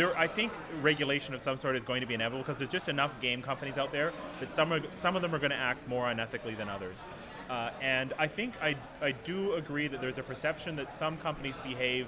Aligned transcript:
there, 0.00 0.16
I 0.18 0.26
think 0.26 0.50
regulation 0.80 1.34
of 1.34 1.42
some 1.42 1.58
sort 1.58 1.76
is 1.76 1.84
going 1.84 2.00
to 2.00 2.06
be 2.06 2.14
inevitable 2.14 2.42
because 2.42 2.56
there's 2.56 2.70
just 2.70 2.88
enough 2.88 3.20
game 3.20 3.42
companies 3.42 3.76
out 3.76 3.92
there 3.92 4.14
that 4.40 4.50
some 4.50 4.72
are, 4.72 4.80
some 4.94 5.14
of 5.14 5.20
them 5.20 5.34
are 5.34 5.38
going 5.38 5.50
to 5.50 5.56
act 5.56 5.86
more 5.86 6.06
unethically 6.06 6.56
than 6.56 6.70
others. 6.70 7.10
Uh, 7.50 7.70
and 7.82 8.14
I 8.18 8.26
think 8.26 8.54
I, 8.62 8.76
I 9.02 9.12
do 9.12 9.54
agree 9.54 9.88
that 9.88 10.00
there's 10.00 10.16
a 10.16 10.22
perception 10.22 10.76
that 10.76 10.90
some 10.90 11.18
companies 11.18 11.58
behave. 11.58 12.06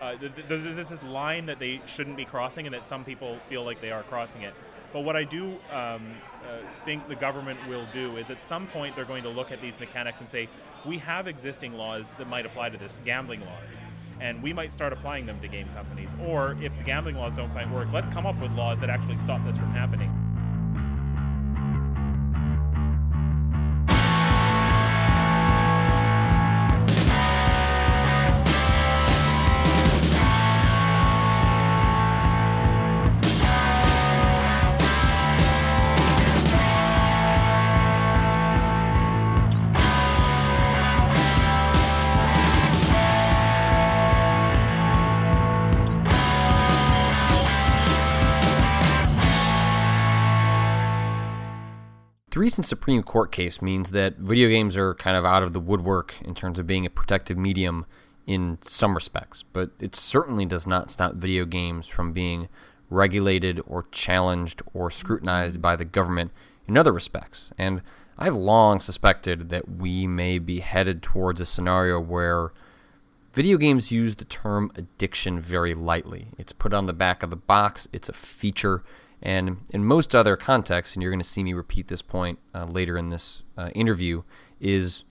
Uh, 0.00 0.16
th- 0.16 0.34
th- 0.34 0.48
there's 0.48 0.88
this 0.88 1.02
line 1.04 1.46
that 1.46 1.60
they 1.60 1.80
shouldn't 1.86 2.16
be 2.16 2.24
crossing, 2.24 2.66
and 2.66 2.74
that 2.74 2.86
some 2.88 3.04
people 3.04 3.38
feel 3.48 3.64
like 3.64 3.80
they 3.80 3.92
are 3.92 4.02
crossing 4.02 4.42
it. 4.42 4.54
But 4.92 5.00
what 5.00 5.14
I 5.14 5.22
do 5.22 5.58
um, 5.70 6.14
uh, 6.42 6.58
think 6.84 7.08
the 7.08 7.14
government 7.14 7.60
will 7.68 7.86
do 7.92 8.16
is 8.16 8.30
at 8.30 8.42
some 8.42 8.66
point 8.66 8.96
they're 8.96 9.04
going 9.04 9.22
to 9.22 9.28
look 9.28 9.52
at 9.52 9.60
these 9.60 9.78
mechanics 9.78 10.18
and 10.18 10.28
say, 10.28 10.48
we 10.84 10.98
have 10.98 11.28
existing 11.28 11.74
laws 11.74 12.14
that 12.14 12.28
might 12.28 12.46
apply 12.46 12.70
to 12.70 12.78
this, 12.78 12.98
gambling 13.04 13.42
laws 13.44 13.80
and 14.20 14.42
we 14.42 14.52
might 14.52 14.72
start 14.72 14.92
applying 14.92 15.26
them 15.26 15.40
to 15.40 15.48
game 15.48 15.68
companies. 15.74 16.14
Or 16.26 16.56
if 16.60 16.76
the 16.76 16.84
gambling 16.84 17.16
laws 17.16 17.34
don't 17.34 17.50
quite 17.50 17.70
work, 17.70 17.88
let's 17.92 18.08
come 18.08 18.26
up 18.26 18.40
with 18.40 18.52
laws 18.52 18.80
that 18.80 18.90
actually 18.90 19.16
stop 19.18 19.44
this 19.44 19.56
from 19.56 19.70
happening. 19.70 20.27
Recent 52.48 52.64
Supreme 52.64 53.02
Court 53.02 53.30
case 53.30 53.60
means 53.60 53.90
that 53.90 54.16
video 54.16 54.48
games 54.48 54.74
are 54.74 54.94
kind 54.94 55.18
of 55.18 55.26
out 55.26 55.42
of 55.42 55.52
the 55.52 55.60
woodwork 55.60 56.14
in 56.22 56.34
terms 56.34 56.58
of 56.58 56.66
being 56.66 56.86
a 56.86 56.88
protective 56.88 57.36
medium 57.36 57.84
in 58.26 58.56
some 58.62 58.94
respects, 58.94 59.44
but 59.52 59.72
it 59.78 59.94
certainly 59.94 60.46
does 60.46 60.66
not 60.66 60.90
stop 60.90 61.16
video 61.16 61.44
games 61.44 61.88
from 61.88 62.14
being 62.14 62.48
regulated 62.88 63.60
or 63.66 63.84
challenged 63.92 64.62
or 64.72 64.90
scrutinized 64.90 65.60
by 65.60 65.76
the 65.76 65.84
government 65.84 66.30
in 66.66 66.78
other 66.78 66.90
respects. 66.90 67.52
And 67.58 67.82
I've 68.16 68.34
long 68.34 68.80
suspected 68.80 69.50
that 69.50 69.68
we 69.68 70.06
may 70.06 70.38
be 70.38 70.60
headed 70.60 71.02
towards 71.02 71.42
a 71.42 71.44
scenario 71.44 72.00
where 72.00 72.52
video 73.34 73.58
games 73.58 73.92
use 73.92 74.14
the 74.14 74.24
term 74.24 74.72
addiction 74.74 75.38
very 75.38 75.74
lightly. 75.74 76.28
It's 76.38 76.54
put 76.54 76.72
on 76.72 76.86
the 76.86 76.94
back 76.94 77.22
of 77.22 77.28
the 77.28 77.36
box, 77.36 77.88
it's 77.92 78.08
a 78.08 78.14
feature 78.14 78.82
and 79.22 79.58
in 79.70 79.84
most 79.84 80.14
other 80.14 80.36
contexts, 80.36 80.94
and 80.94 81.02
you're 81.02 81.12
going 81.12 81.20
to 81.20 81.24
see 81.24 81.42
me 81.42 81.52
repeat 81.52 81.88
this 81.88 82.02
point 82.02 82.38
uh, 82.54 82.64
later 82.64 82.96
in 82.96 83.10
this 83.10 83.42
uh, 83.56 83.70
interview, 83.74 84.22
is 84.60 85.04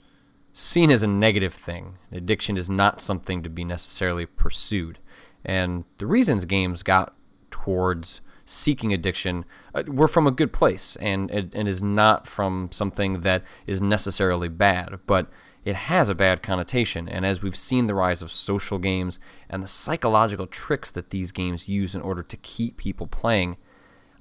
seen 0.54 0.90
as 0.92 1.04
a 1.04 1.08
negative 1.08 1.54
thing. 1.54 1.98
Addiction 2.12 2.58
is 2.58 2.70
not 2.70 3.02
something 3.02 3.44
to 3.44 3.50
be 3.50 3.64
necessarily 3.64 4.26
pursued. 4.26 5.00
And 5.46 5.86
the 5.98 6.08
reasons 6.08 6.46
games 6.46 6.84
got 6.84 7.14
towards 7.52 8.22
seeking 8.44 8.94
addiction 8.94 9.46
uh, 9.76 9.84
were 9.88 10.08
from 10.08 10.26
a 10.26 10.32
good 10.32 10.54
place 10.54 10.96
and, 10.98 11.30
and 11.30 11.68
is 11.68 11.84
not 11.84 12.26
from 12.26 12.70
something 12.72 13.22
that 13.22 13.44
is 13.68 13.82
necessarily 13.82 14.48
bad, 14.48 15.00
but 15.06 15.30
it 15.66 15.76
has 15.76 16.08
a 16.08 16.16
bad 16.16 16.42
connotation. 16.42 17.10
And 17.10 17.26
as 17.26 17.42
we've 17.42 17.56
seen 17.56 17.88
the 17.88 17.94
rise 17.94 18.22
of 18.22 18.32
social 18.32 18.80
games 18.80 19.20
and 19.50 19.62
the 19.62 19.68
psychological 19.68 20.48
tricks 20.48 20.90
that 20.92 21.10
these 21.10 21.34
games 21.34 21.68
use 21.68 21.94
in 21.94 22.02
order 22.02 22.24
to 22.24 22.38
keep 22.38 22.78
people 22.78 23.06
playing, 23.06 23.58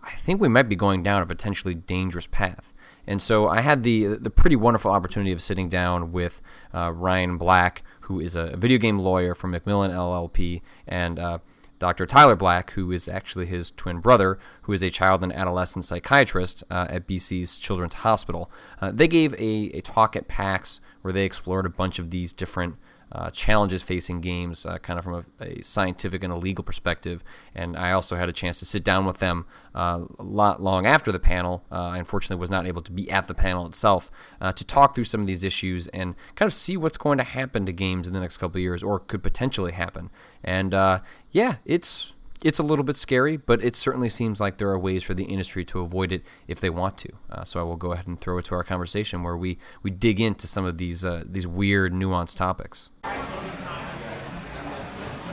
I 0.06 0.12
think 0.12 0.40
we 0.40 0.48
might 0.48 0.68
be 0.68 0.76
going 0.76 1.02
down 1.02 1.20
a 1.20 1.26
potentially 1.26 1.74
dangerous 1.74 2.26
path. 2.26 2.72
And 3.06 3.20
so 3.20 3.48
I 3.48 3.60
had 3.60 3.82
the 3.82 4.06
the 4.06 4.30
pretty 4.30 4.56
wonderful 4.56 4.90
opportunity 4.90 5.32
of 5.32 5.42
sitting 5.42 5.68
down 5.68 6.12
with 6.12 6.40
uh, 6.74 6.92
Ryan 6.92 7.38
Black, 7.38 7.82
who 8.02 8.20
is 8.20 8.36
a 8.36 8.56
video 8.56 8.78
game 8.78 8.98
lawyer 8.98 9.34
from 9.34 9.52
McMillan 9.52 9.90
LLP, 9.90 10.62
and 10.86 11.18
uh, 11.18 11.38
Dr. 11.78 12.06
Tyler 12.06 12.36
Black, 12.36 12.70
who 12.72 12.90
is 12.90 13.06
actually 13.06 13.46
his 13.46 13.70
twin 13.70 14.00
brother, 14.00 14.38
who 14.62 14.72
is 14.72 14.82
a 14.82 14.90
child 14.90 15.22
and 15.22 15.32
adolescent 15.32 15.84
psychiatrist 15.84 16.64
uh, 16.70 16.86
at 16.88 17.06
BC's 17.06 17.58
Children's 17.58 17.94
Hospital. 17.94 18.50
Uh, 18.80 18.90
they 18.90 19.08
gave 19.08 19.34
a, 19.34 19.70
a 19.74 19.80
talk 19.82 20.16
at 20.16 20.28
PAX 20.28 20.80
where 21.02 21.12
they 21.12 21.24
explored 21.24 21.66
a 21.66 21.70
bunch 21.70 21.98
of 21.98 22.10
these 22.10 22.32
different 22.32 22.76
uh, 23.12 23.30
challenges 23.30 23.82
facing 23.82 24.20
games, 24.20 24.66
uh, 24.66 24.78
kind 24.78 24.98
of 24.98 25.04
from 25.04 25.24
a, 25.40 25.44
a, 25.44 25.62
scientific 25.62 26.24
and 26.24 26.32
a 26.32 26.36
legal 26.36 26.64
perspective. 26.64 27.22
And 27.54 27.76
I 27.76 27.92
also 27.92 28.16
had 28.16 28.28
a 28.28 28.32
chance 28.32 28.58
to 28.58 28.64
sit 28.64 28.82
down 28.82 29.06
with 29.06 29.18
them 29.18 29.46
uh, 29.74 30.00
a 30.18 30.22
lot 30.22 30.60
long 30.60 30.86
after 30.86 31.12
the 31.12 31.20
panel. 31.20 31.64
Uh, 31.70 31.82
I 31.90 31.98
unfortunately 31.98 32.40
was 32.40 32.50
not 32.50 32.66
able 32.66 32.82
to 32.82 32.92
be 32.92 33.10
at 33.10 33.28
the 33.28 33.34
panel 33.34 33.64
itself 33.66 34.10
uh, 34.40 34.52
to 34.52 34.64
talk 34.64 34.94
through 34.94 35.04
some 35.04 35.20
of 35.20 35.26
these 35.26 35.44
issues 35.44 35.86
and 35.88 36.16
kind 36.34 36.48
of 36.48 36.54
see 36.54 36.76
what's 36.76 36.98
going 36.98 37.18
to 37.18 37.24
happen 37.24 37.64
to 37.66 37.72
games 37.72 38.08
in 38.08 38.14
the 38.14 38.20
next 38.20 38.38
couple 38.38 38.58
of 38.58 38.62
years 38.62 38.82
or 38.82 38.98
could 38.98 39.22
potentially 39.22 39.72
happen. 39.72 40.10
And 40.42 40.74
uh, 40.74 41.00
yeah, 41.30 41.56
it's 41.64 42.12
it's 42.44 42.58
a 42.58 42.62
little 42.62 42.84
bit 42.84 42.96
scary, 42.96 43.36
but 43.36 43.62
it 43.64 43.76
certainly 43.76 44.08
seems 44.08 44.40
like 44.40 44.58
there 44.58 44.68
are 44.70 44.78
ways 44.78 45.02
for 45.02 45.14
the 45.14 45.24
industry 45.24 45.64
to 45.66 45.80
avoid 45.80 46.12
it 46.12 46.24
if 46.46 46.60
they 46.60 46.70
want 46.70 46.98
to. 46.98 47.08
Uh, 47.30 47.44
so 47.44 47.60
I 47.60 47.62
will 47.62 47.76
go 47.76 47.92
ahead 47.92 48.06
and 48.06 48.18
throw 48.20 48.38
it 48.38 48.44
to 48.46 48.54
our 48.54 48.64
conversation 48.64 49.22
where 49.22 49.36
we, 49.36 49.58
we 49.82 49.90
dig 49.90 50.20
into 50.20 50.46
some 50.46 50.64
of 50.64 50.78
these 50.78 51.04
uh, 51.04 51.24
these 51.26 51.46
weird, 51.46 51.92
nuanced 51.92 52.36
topics. 52.36 52.90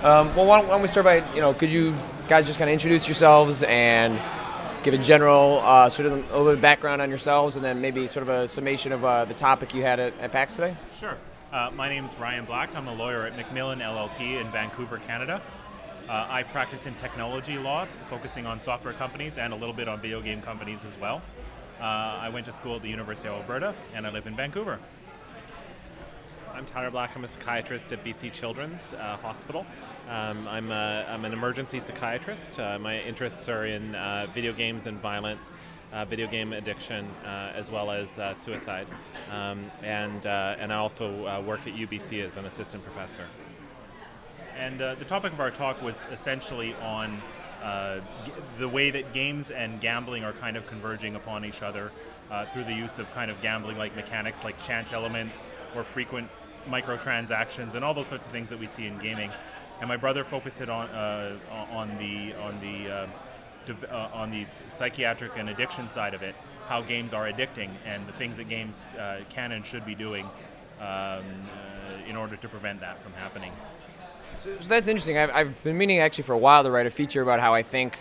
Um, 0.04 0.36
well, 0.36 0.46
why 0.46 0.60
don't, 0.60 0.68
why 0.68 0.74
don't, 0.74 0.82
we 0.82 0.88
start 0.90 1.06
by 1.06 1.34
you 1.34 1.40
know, 1.40 1.54
could 1.54 1.72
you 1.72 1.96
guys 2.28 2.46
just 2.46 2.60
kind 2.60 2.70
of 2.70 2.74
introduce 2.74 3.08
yourselves 3.08 3.64
and 3.64 4.20
give 4.84 4.94
a 4.94 4.98
general 4.98 5.62
uh, 5.64 5.88
sort 5.90 6.08
of 6.08 6.14
a 6.14 6.16
little 6.18 6.46
bit 6.46 6.56
of 6.56 6.62
background 6.62 7.02
on 7.02 7.10
yourselves, 7.10 7.56
and 7.56 7.64
then 7.64 7.80
maybe 7.80 8.08
sort 8.08 8.24
of 8.24 8.30
a 8.30 8.48
summation 8.48 8.92
of 8.92 9.06
uh, 9.06 9.24
the 9.26 9.34
topic 9.34 9.74
you 9.74 9.82
had 9.82 10.00
at, 10.00 10.14
at 10.20 10.32
PAX 10.32 10.54
today? 10.54 10.76
Sure. 11.00 11.18
Uh, 11.54 11.72
my 11.76 11.88
name 11.88 12.04
is 12.04 12.14
Ryan 12.16 12.46
Black. 12.46 12.76
I'm 12.76 12.88
a 12.88 12.94
lawyer 12.94 13.26
at 13.26 13.38
McMillan 13.38 13.78
LLP 13.78 14.42
in 14.42 14.52
Vancouver, 14.52 14.98
Canada. 15.08 15.42
Uh, 16.10 16.28
I 16.30 16.44
practice 16.44 16.86
in 16.86 16.96
technology 16.96 17.58
law, 17.58 17.88
focusing 18.10 18.46
on 18.46 18.62
software 18.62 18.94
companies 18.94 19.38
and 19.38 19.54
a 19.54 19.56
little 19.56 19.74
bit 19.74 19.88
on 19.88 20.02
video 20.02 20.22
game 20.22 20.42
companies 20.42 20.80
as 20.86 20.98
well. 21.00 21.22
Uh, 21.80 21.84
I 21.84 22.30
went 22.30 22.46
to 22.48 22.52
school 22.52 22.76
at 22.76 22.82
the 22.82 22.90
University 22.90 23.30
of 23.30 23.36
Alberta, 23.36 23.74
and 23.94 24.06
I 24.06 24.12
live 24.12 24.28
in 24.28 24.36
Vancouver. 24.36 24.80
I'm 26.54 26.66
Tyler 26.66 26.92
Black. 26.92 27.16
I'm 27.16 27.24
a 27.24 27.28
psychiatrist 27.28 27.94
at 27.94 28.04
BC 28.04 28.34
Children's 28.34 28.94
uh, 28.94 29.18
Hospital. 29.18 29.66
Um, 30.10 30.46
I'm, 30.48 30.72
a, 30.72 31.06
I'm, 31.10 31.24
an 31.24 31.32
emergency 31.32 31.80
psychiatrist. 31.80 32.60
Uh, 32.60 32.78
my 32.80 33.00
interests 33.00 33.48
are 33.48 33.66
in 33.66 33.96
uh, 33.96 34.28
video 34.34 34.52
games 34.52 34.88
and 34.88 35.00
violence, 35.00 35.58
uh, 35.94 36.04
video 36.04 36.28
game 36.28 36.52
addiction, 36.52 37.08
as 37.24 37.72
well 37.72 37.90
as 37.90 38.20
suicide. 38.38 38.88
Um, 39.32 39.72
and, 39.82 40.26
and 40.26 40.74
I 40.74 40.76
also 40.76 41.42
work 41.42 41.62
at 41.66 41.74
UBC 41.74 42.26
as 42.26 42.36
an 42.36 42.46
assistant 42.46 42.84
professor. 42.84 43.26
And 44.58 44.82
uh, 44.82 44.96
the 44.96 45.06
topic 45.06 45.34
of 45.34 45.40
our 45.40 45.52
talk 45.52 45.82
was 45.82 46.08
essentially 46.12 46.76
on 46.76 47.22
uh, 47.62 48.00
g- 48.26 48.32
the 48.60 48.70
way 48.70 48.92
that 48.92 49.14
games 49.14 49.52
and 49.52 49.80
gambling 49.82 50.24
are 50.24 50.34
kind 50.34 50.58
of 50.58 50.68
converging 50.68 51.16
upon 51.16 51.46
each 51.46 51.62
other 51.62 51.92
uh, 52.30 52.46
through 52.46 52.66
the 52.66 52.74
use 52.74 53.00
of 53.00 53.12
kind 53.14 53.32
of 53.32 53.42
gambling 53.42 53.78
like 53.78 53.96
mechanics 53.96 54.44
like 54.44 54.62
chance 54.64 54.94
elements 54.94 55.46
or 55.76 55.84
frequent 55.84 56.30
microtransactions 56.70 57.74
and 57.74 57.84
all 57.84 57.94
those 57.94 58.08
sorts 58.08 58.26
of 58.26 58.32
things 58.32 58.50
that 58.50 58.60
we 58.60 58.68
see 58.68 58.86
in 58.86 58.98
gaming. 59.00 59.32
And 59.80 59.88
my 59.88 59.98
brother 59.98 60.24
focused 60.24 60.62
it 60.62 60.70
on 60.70 60.88
uh, 60.90 61.38
on 61.72 61.90
the 61.98 62.34
on 62.36 62.60
the 62.62 62.92
uh, 62.92 63.08
uh, 63.90 64.10
on 64.14 64.32
the 64.32 64.46
psychiatric 64.46 65.32
and 65.36 65.50
addiction 65.50 65.90
side 65.90 66.14
of 66.14 66.22
it, 66.22 66.36
how 66.68 66.82
games 66.82 67.14
are 67.14 67.30
addicting 67.30 67.70
and 67.86 68.08
the 68.08 68.14
things 68.14 68.38
that 68.38 68.48
games 68.50 68.88
can 69.30 69.52
and 69.52 69.66
should 69.66 69.86
be 69.86 69.96
doing 69.96 70.30
um, 70.80 71.24
in 72.08 72.16
order 72.16 72.36
to 72.36 72.48
prevent 72.48 72.82
that 72.82 73.02
from 73.02 73.14
happening. 73.14 73.52
So, 74.40 74.50
so 74.60 74.68
that's 74.68 74.88
interesting. 74.88 75.18
I've, 75.18 75.32
I've 75.32 75.64
been 75.64 75.78
meaning 75.78 76.00
actually 76.00 76.24
for 76.24 76.34
a 76.34 76.38
while 76.38 76.64
to 76.64 76.72
write 76.72 76.86
a 76.86 76.90
feature 76.90 77.22
about 77.22 77.40
how 77.40 77.54
I 77.54 77.64
think 77.64 77.98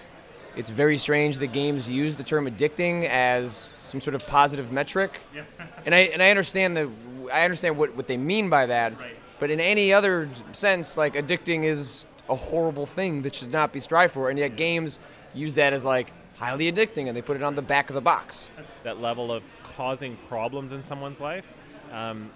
it's 0.56 0.70
very 0.70 0.96
strange 0.96 1.38
that 1.38 1.48
games 1.48 1.88
use 1.88 2.16
the 2.16 2.24
term 2.24 2.46
addicting 2.46 3.08
as 3.08 3.68
some 3.76 4.00
sort 4.00 4.14
of 4.14 4.26
positive 4.26 4.72
metric. 4.72 5.20
Yes. 5.34 5.54
and 5.86 5.94
I 5.94 5.98
and 5.98 6.22
I 6.22 6.30
understand 6.30 6.76
the 6.76 6.90
I 7.32 7.44
understand 7.44 7.76
what, 7.78 7.94
what 7.96 8.06
they 8.06 8.16
mean 8.16 8.48
by 8.48 8.66
that. 8.66 8.98
Right. 8.98 9.16
But 9.38 9.50
in 9.50 9.60
any 9.60 9.92
other 9.92 10.28
sense, 10.52 10.96
like 10.96 11.14
addicting 11.14 11.64
is 11.64 12.04
a 12.28 12.34
horrible 12.34 12.86
thing 12.86 13.22
that 13.22 13.34
should 13.34 13.50
not 13.50 13.72
be 13.72 13.80
strived 13.80 14.12
for, 14.12 14.30
and 14.30 14.38
yet 14.38 14.56
games 14.56 14.98
use 15.34 15.54
that 15.54 15.72
as 15.72 15.84
like 15.84 16.12
highly 16.36 16.70
addicting, 16.70 17.08
and 17.08 17.16
they 17.16 17.22
put 17.22 17.36
it 17.36 17.42
on 17.42 17.54
the 17.54 17.62
back 17.62 17.90
of 17.90 17.94
the 17.94 18.00
box. 18.00 18.50
That 18.84 19.00
level 19.00 19.32
of 19.32 19.42
causing 19.62 20.16
problems 20.28 20.72
in 20.72 20.82
someone's 20.82 21.20
life. 21.20 21.46
Um, 21.92 22.30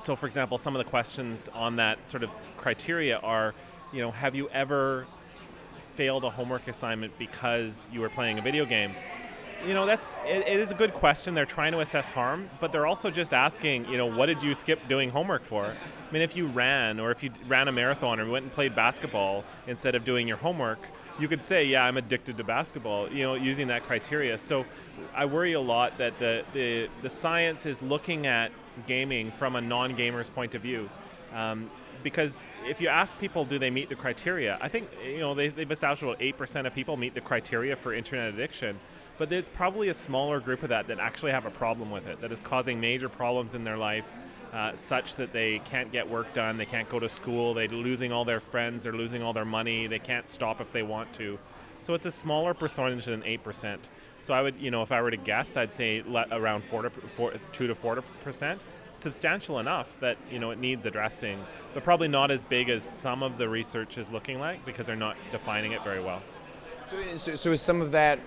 so, 0.00 0.16
for 0.16 0.26
example, 0.26 0.58
some 0.58 0.74
of 0.74 0.84
the 0.84 0.90
questions 0.90 1.48
on 1.52 1.76
that 1.76 2.08
sort 2.08 2.22
of 2.22 2.30
criteria 2.56 3.18
are, 3.18 3.54
you 3.92 4.00
know, 4.00 4.10
have 4.10 4.34
you 4.34 4.48
ever 4.50 5.06
failed 5.94 6.24
a 6.24 6.30
homework 6.30 6.66
assignment 6.68 7.18
because 7.18 7.88
you 7.92 8.00
were 8.00 8.08
playing 8.08 8.38
a 8.38 8.42
video 8.42 8.64
game? 8.64 8.92
You 9.66 9.74
know, 9.74 9.84
that's 9.84 10.14
it, 10.24 10.48
it 10.48 10.58
is 10.58 10.70
a 10.70 10.74
good 10.74 10.94
question. 10.94 11.34
They're 11.34 11.44
trying 11.44 11.72
to 11.72 11.80
assess 11.80 12.08
harm, 12.08 12.48
but 12.60 12.72
they're 12.72 12.86
also 12.86 13.10
just 13.10 13.34
asking, 13.34 13.86
you 13.90 13.98
know, 13.98 14.06
what 14.06 14.26
did 14.26 14.42
you 14.42 14.54
skip 14.54 14.88
doing 14.88 15.10
homework 15.10 15.44
for? 15.44 15.66
I 15.66 16.12
mean, 16.12 16.22
if 16.22 16.34
you 16.34 16.46
ran 16.46 16.98
or 16.98 17.10
if 17.10 17.22
you 17.22 17.30
ran 17.46 17.68
a 17.68 17.72
marathon 17.72 18.18
or 18.20 18.28
went 18.28 18.44
and 18.44 18.52
played 18.52 18.74
basketball 18.74 19.44
instead 19.66 19.94
of 19.94 20.04
doing 20.04 20.26
your 20.26 20.38
homework, 20.38 20.88
you 21.18 21.28
could 21.28 21.42
say, 21.42 21.64
yeah, 21.64 21.84
I'm 21.84 21.96
addicted 21.96 22.36
to 22.36 22.44
basketball, 22.44 23.10
you 23.10 23.22
know, 23.22 23.34
using 23.34 23.68
that 23.68 23.84
criteria. 23.84 24.38
So 24.38 24.64
I 25.14 25.26
worry 25.26 25.52
a 25.52 25.60
lot 25.60 25.98
that 25.98 26.18
the, 26.18 26.44
the, 26.52 26.88
the 27.02 27.10
science 27.10 27.66
is 27.66 27.82
looking 27.82 28.26
at 28.26 28.52
gaming 28.86 29.30
from 29.32 29.56
a 29.56 29.60
non 29.60 29.94
gamer's 29.94 30.30
point 30.30 30.54
of 30.54 30.62
view. 30.62 30.88
Um, 31.34 31.70
because 32.02 32.48
if 32.66 32.80
you 32.80 32.88
ask 32.88 33.18
people, 33.18 33.44
do 33.44 33.58
they 33.58 33.70
meet 33.70 33.88
the 33.88 33.94
criteria? 33.94 34.58
I 34.60 34.68
think 34.68 34.88
you 35.04 35.18
know 35.18 35.34
they, 35.34 35.50
have 35.50 35.70
established 35.70 36.02
about 36.02 36.16
eight 36.20 36.38
percent 36.38 36.66
of 36.66 36.74
people 36.74 36.96
meet 36.96 37.14
the 37.14 37.20
criteria 37.20 37.76
for 37.76 37.92
internet 37.92 38.32
addiction, 38.32 38.80
but 39.18 39.30
it's 39.32 39.50
probably 39.50 39.88
a 39.88 39.94
smaller 39.94 40.40
group 40.40 40.62
of 40.62 40.70
that 40.70 40.86
that 40.86 40.98
actually 40.98 41.32
have 41.32 41.46
a 41.46 41.50
problem 41.50 41.90
with 41.90 42.06
it, 42.06 42.20
that 42.20 42.32
is 42.32 42.40
causing 42.40 42.80
major 42.80 43.08
problems 43.08 43.54
in 43.54 43.64
their 43.64 43.76
life, 43.76 44.10
uh, 44.52 44.74
such 44.74 45.16
that 45.16 45.32
they 45.32 45.60
can't 45.60 45.92
get 45.92 46.08
work 46.08 46.32
done, 46.32 46.56
they 46.56 46.66
can't 46.66 46.88
go 46.88 46.98
to 46.98 47.08
school, 47.08 47.54
they're 47.54 47.68
losing 47.68 48.12
all 48.12 48.24
their 48.24 48.40
friends, 48.40 48.82
they're 48.82 48.92
losing 48.92 49.22
all 49.22 49.32
their 49.32 49.44
money, 49.44 49.86
they 49.86 49.98
can't 49.98 50.28
stop 50.28 50.60
if 50.60 50.72
they 50.72 50.82
want 50.82 51.12
to. 51.14 51.38
So 51.82 51.94
it's 51.94 52.06
a 52.06 52.12
smaller 52.12 52.52
percentage 52.52 53.06
than 53.06 53.22
eight 53.24 53.42
percent. 53.42 53.88
So 54.20 54.34
I 54.34 54.42
would, 54.42 54.60
you 54.60 54.70
know, 54.70 54.82
if 54.82 54.92
I 54.92 55.00
were 55.00 55.10
to 55.10 55.16
guess, 55.16 55.56
I'd 55.56 55.72
say 55.72 56.04
around 56.30 56.64
four 56.64 56.82
to 56.82 56.90
four, 57.16 57.32
two 57.52 57.66
to 57.66 57.74
four 57.74 58.02
percent 58.22 58.60
substantial 59.00 59.58
enough 59.58 59.98
that 60.00 60.18
you 60.30 60.38
know 60.38 60.50
it 60.50 60.58
needs 60.58 60.86
addressing, 60.86 61.42
but 61.74 61.82
probably 61.82 62.08
not 62.08 62.30
as 62.30 62.44
big 62.44 62.68
as 62.68 62.84
some 62.84 63.22
of 63.22 63.38
the 63.38 63.48
research 63.48 63.98
is 63.98 64.10
looking 64.10 64.38
like 64.38 64.64
because 64.64 64.86
they're 64.86 64.96
not 64.96 65.16
defining 65.32 65.72
it 65.72 65.82
very 65.82 66.00
well. 66.00 66.22
So, 66.88 67.16
so, 67.16 67.34
so 67.34 67.52
is 67.52 67.62
some 67.62 67.80
of 67.80 67.92
that 67.92 68.18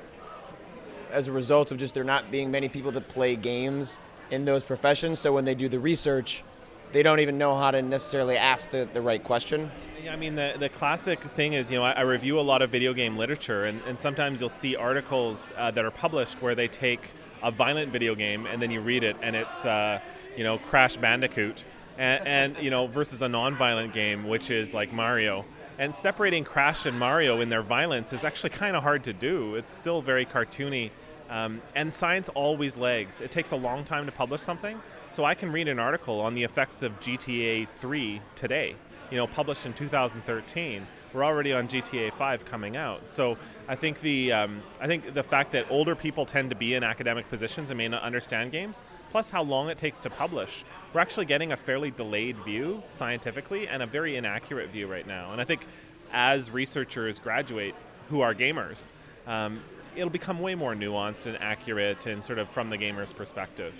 as 1.11 1.27
a 1.27 1.31
result 1.31 1.71
of 1.71 1.77
just 1.77 1.93
there 1.93 2.03
not 2.03 2.31
being 2.31 2.49
many 2.49 2.69
people 2.69 2.91
that 2.91 3.07
play 3.07 3.35
games 3.35 3.99
in 4.31 4.45
those 4.45 4.63
professions? 4.63 5.19
So 5.19 5.33
when 5.33 5.45
they 5.45 5.55
do 5.55 5.69
the 5.69 5.79
research, 5.79 6.43
they 6.91 7.03
don't 7.03 7.19
even 7.19 7.37
know 7.37 7.57
how 7.57 7.71
to 7.71 7.81
necessarily 7.81 8.37
ask 8.37 8.69
the, 8.69 8.87
the 8.93 9.01
right 9.01 9.23
question. 9.23 9.71
Yeah, 10.03 10.13
I 10.13 10.15
mean, 10.15 10.35
the, 10.35 10.55
the 10.59 10.69
classic 10.69 11.21
thing 11.21 11.53
is, 11.53 11.71
you 11.71 11.77
know, 11.77 11.83
I, 11.83 11.93
I 11.93 12.01
review 12.01 12.39
a 12.39 12.41
lot 12.41 12.61
of 12.61 12.69
video 12.69 12.93
game 12.93 13.17
literature, 13.17 13.65
and, 13.65 13.81
and 13.87 13.97
sometimes 13.97 14.41
you'll 14.41 14.49
see 14.49 14.75
articles 14.75 15.53
uh, 15.57 15.71
that 15.71 15.85
are 15.85 15.91
published 15.91 16.41
where 16.41 16.55
they 16.55 16.67
take 16.67 17.11
a 17.43 17.51
violent 17.51 17.91
video 17.91 18.15
game 18.15 18.45
and 18.45 18.61
then 18.61 18.71
you 18.71 18.79
read 18.79 19.03
it 19.03 19.17
and 19.21 19.35
it's 19.35 19.65
uh, 19.65 19.99
you 20.37 20.45
know 20.45 20.57
Crash 20.57 20.95
Bandicoot 20.95 21.65
and, 21.97 22.25
and 22.25 22.57
you 22.63 22.69
know 22.69 22.87
versus 22.87 23.21
a 23.21 23.27
non-violent 23.27 23.93
game 23.93 24.27
which 24.29 24.49
is 24.49 24.73
like 24.73 24.93
Mario 24.93 25.43
and 25.77 25.93
separating 25.93 26.43
Crash 26.43 26.85
and 26.85 26.97
Mario 26.97 27.41
in 27.41 27.49
their 27.49 27.61
violence 27.61 28.13
is 28.13 28.23
actually 28.23 28.51
kind 28.51 28.75
of 28.75 28.83
hard 28.83 29.03
to 29.05 29.13
do. 29.13 29.55
It's 29.55 29.71
still 29.71 30.01
very 30.01 30.25
cartoony. 30.25 30.91
Um, 31.29 31.61
and 31.75 31.93
science 31.93 32.29
always 32.29 32.77
lags. 32.77 33.21
It 33.21 33.31
takes 33.31 33.51
a 33.51 33.55
long 33.55 33.83
time 33.83 34.05
to 34.05 34.11
publish 34.11 34.41
something. 34.41 34.81
So 35.09 35.23
I 35.23 35.35
can 35.35 35.51
read 35.51 35.67
an 35.67 35.79
article 35.79 36.21
on 36.21 36.33
the 36.33 36.43
effects 36.43 36.81
of 36.81 36.99
GTA 36.99 37.67
3 37.69 38.21
today, 38.35 38.75
you 39.11 39.17
know, 39.17 39.27
published 39.27 39.65
in 39.65 39.73
2013 39.73 40.87
we're 41.13 41.23
already 41.23 41.53
on 41.53 41.67
GTA 41.67 42.11
5 42.13 42.45
coming 42.45 42.75
out. 42.75 43.05
So 43.05 43.37
I 43.67 43.75
think 43.75 44.01
the 44.01 44.33
um, 44.33 44.61
I 44.81 44.87
think 44.87 45.13
the 45.13 45.23
fact 45.23 45.51
that 45.51 45.65
older 45.69 45.95
people 45.95 46.25
tend 46.25 46.49
to 46.49 46.55
be 46.55 46.73
in 46.73 46.83
academic 46.83 47.29
positions 47.29 47.69
and 47.69 47.77
may 47.77 47.87
not 47.87 48.01
understand 48.01 48.51
games, 48.51 48.83
plus 49.11 49.29
how 49.29 49.43
long 49.43 49.69
it 49.69 49.77
takes 49.77 49.99
to 49.99 50.09
publish, 50.09 50.65
we're 50.93 51.01
actually 51.01 51.25
getting 51.25 51.51
a 51.51 51.57
fairly 51.57 51.91
delayed 51.91 52.37
view 52.43 52.83
scientifically 52.89 53.67
and 53.67 53.83
a 53.83 53.85
very 53.85 54.15
inaccurate 54.15 54.69
view 54.71 54.87
right 54.87 55.07
now. 55.07 55.31
And 55.31 55.39
I 55.39 55.45
think 55.45 55.67
as 56.11 56.51
researchers 56.51 57.19
graduate 57.19 57.75
who 58.09 58.21
are 58.21 58.33
gamers, 58.33 58.91
um, 59.27 59.61
it'll 59.95 60.09
become 60.09 60.39
way 60.39 60.55
more 60.55 60.73
nuanced 60.73 61.25
and 61.25 61.37
accurate 61.41 62.05
and 62.05 62.23
sort 62.23 62.39
of 62.39 62.49
from 62.49 62.69
the 62.69 62.77
gamer's 62.77 63.13
perspective. 63.13 63.73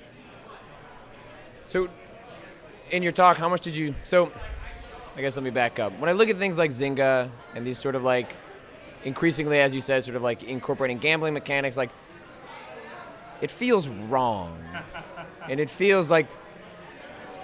So, 1.68 1.90
in 2.92 3.04
your 3.04 3.12
talk, 3.12 3.38
how 3.38 3.50
much 3.50 3.62
did 3.62 3.76
you 3.76 3.96
so? 4.04 4.32
I 5.16 5.22
guess 5.22 5.36
let 5.36 5.44
me 5.44 5.52
back 5.52 5.80
up. 5.80 5.98
When 6.00 6.10
I 6.10 6.14
look 6.14 6.30
at 6.30 6.38
things 6.38 6.58
like 6.58 6.72
Zynga 6.72 7.30
and 7.54 7.66
these 7.66 7.78
sort 7.78 7.96
of 7.96 8.04
like 8.04 8.36
increasingly, 9.04 9.60
as 9.60 9.74
you 9.74 9.82
said, 9.82 10.04
sort 10.04 10.16
of 10.16 10.24
like 10.24 10.44
incorporating 10.44 10.98
gambling 10.98 11.34
mechanics, 11.34 11.78
like 11.78 11.92
it 13.42 13.52
feels 13.52 13.88
wrong. 13.88 14.58
and 15.50 15.60
it 15.60 15.70
feels 15.70 16.10
like 16.10 16.28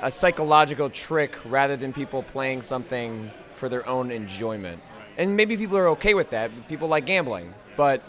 a 0.02 0.10
psychological 0.10 0.90
trick 0.90 1.38
rather 1.46 1.76
than 1.76 1.92
people 1.92 2.24
playing 2.24 2.62
something 2.62 3.32
for 3.54 3.70
their 3.70 3.88
own 3.88 4.12
enjoyment. 4.12 4.82
And 5.18 5.36
maybe 5.36 5.58
people 5.58 5.78
are 5.78 5.90
okay 5.90 6.14
with 6.14 6.30
that. 6.30 6.68
People 6.70 6.88
like 6.88 7.06
gambling. 7.06 7.54
But 7.76 8.02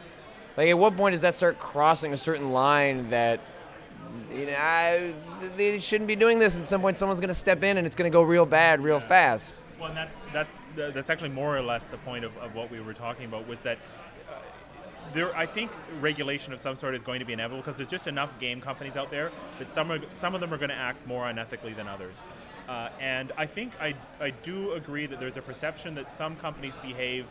like 0.57 0.69
at 0.69 0.79
what 0.79 0.97
point 0.97 1.13
does 1.13 1.21
that 1.23 1.35
start 1.35 1.59
crossing 1.59 2.13
a 2.13 2.17
certain 2.17 2.53
line 2.53 3.11
that 3.11 3.41
you 4.33 4.47
know, 4.47 4.57
I, 4.57 5.15
they 5.57 5.79
shouldn't 5.79 6.09
be 6.09 6.17
doing 6.17 6.39
this. 6.39 6.57
At 6.57 6.69
some 6.69 6.81
point, 6.81 6.99
someone's 6.99 7.21
going 7.21 7.29
to 7.29 7.35
step 7.35 7.63
in, 7.63 7.79
and 7.79 7.87
it's 7.87 7.97
going 7.97 8.11
to 8.11 8.13
go 8.13 8.23
real 8.23 8.47
bad, 8.47 8.83
real 8.83 9.01
fast. 9.01 9.63
Well, 9.79 9.89
and 9.89 9.97
that's 9.97 10.21
that's 10.33 10.63
that's 10.77 11.11
actually 11.11 11.31
more 11.31 11.57
or 11.57 11.63
less 11.63 11.87
the 11.87 11.97
point 11.99 12.25
of, 12.25 12.37
of 12.39 12.55
what 12.55 12.71
we 12.71 12.81
were 12.81 12.93
talking 12.93 13.25
about 13.25 13.49
was 13.49 13.61
that 13.61 13.79
uh, 14.29 14.35
there, 15.15 15.35
I 15.35 15.47
think 15.47 15.71
regulation 16.01 16.53
of 16.53 16.61
some 16.61 16.77
sort 16.77 16.95
is 16.95 17.03
going 17.03 17.21
to 17.21 17.25
be 17.25 17.33
inevitable 17.33 17.63
because 17.63 17.77
there's 17.77 17.89
just 17.89 18.07
enough 18.07 18.39
game 18.39 18.61
companies 18.61 18.97
out 18.97 19.11
there 19.11 19.33
that 19.59 19.73
some 19.73 19.91
are, 19.91 20.01
some 20.13 20.35
of 20.35 20.41
them 20.41 20.53
are 20.53 20.59
going 20.59 20.71
to 20.71 20.77
act 20.77 21.07
more 21.07 21.25
unethically 21.25 21.75
than 21.75 21.89
others. 21.89 22.29
Uh, 22.69 22.91
and 23.01 23.33
I 23.39 23.47
think 23.47 23.73
I, 23.81 23.95
I 24.21 24.31
do 24.31 24.73
agree 24.73 25.07
that 25.07 25.19
there's 25.19 25.39
a 25.39 25.43
perception 25.43 25.95
that 25.95 26.11
some 26.11 26.37
companies 26.37 26.77
behave. 26.77 27.27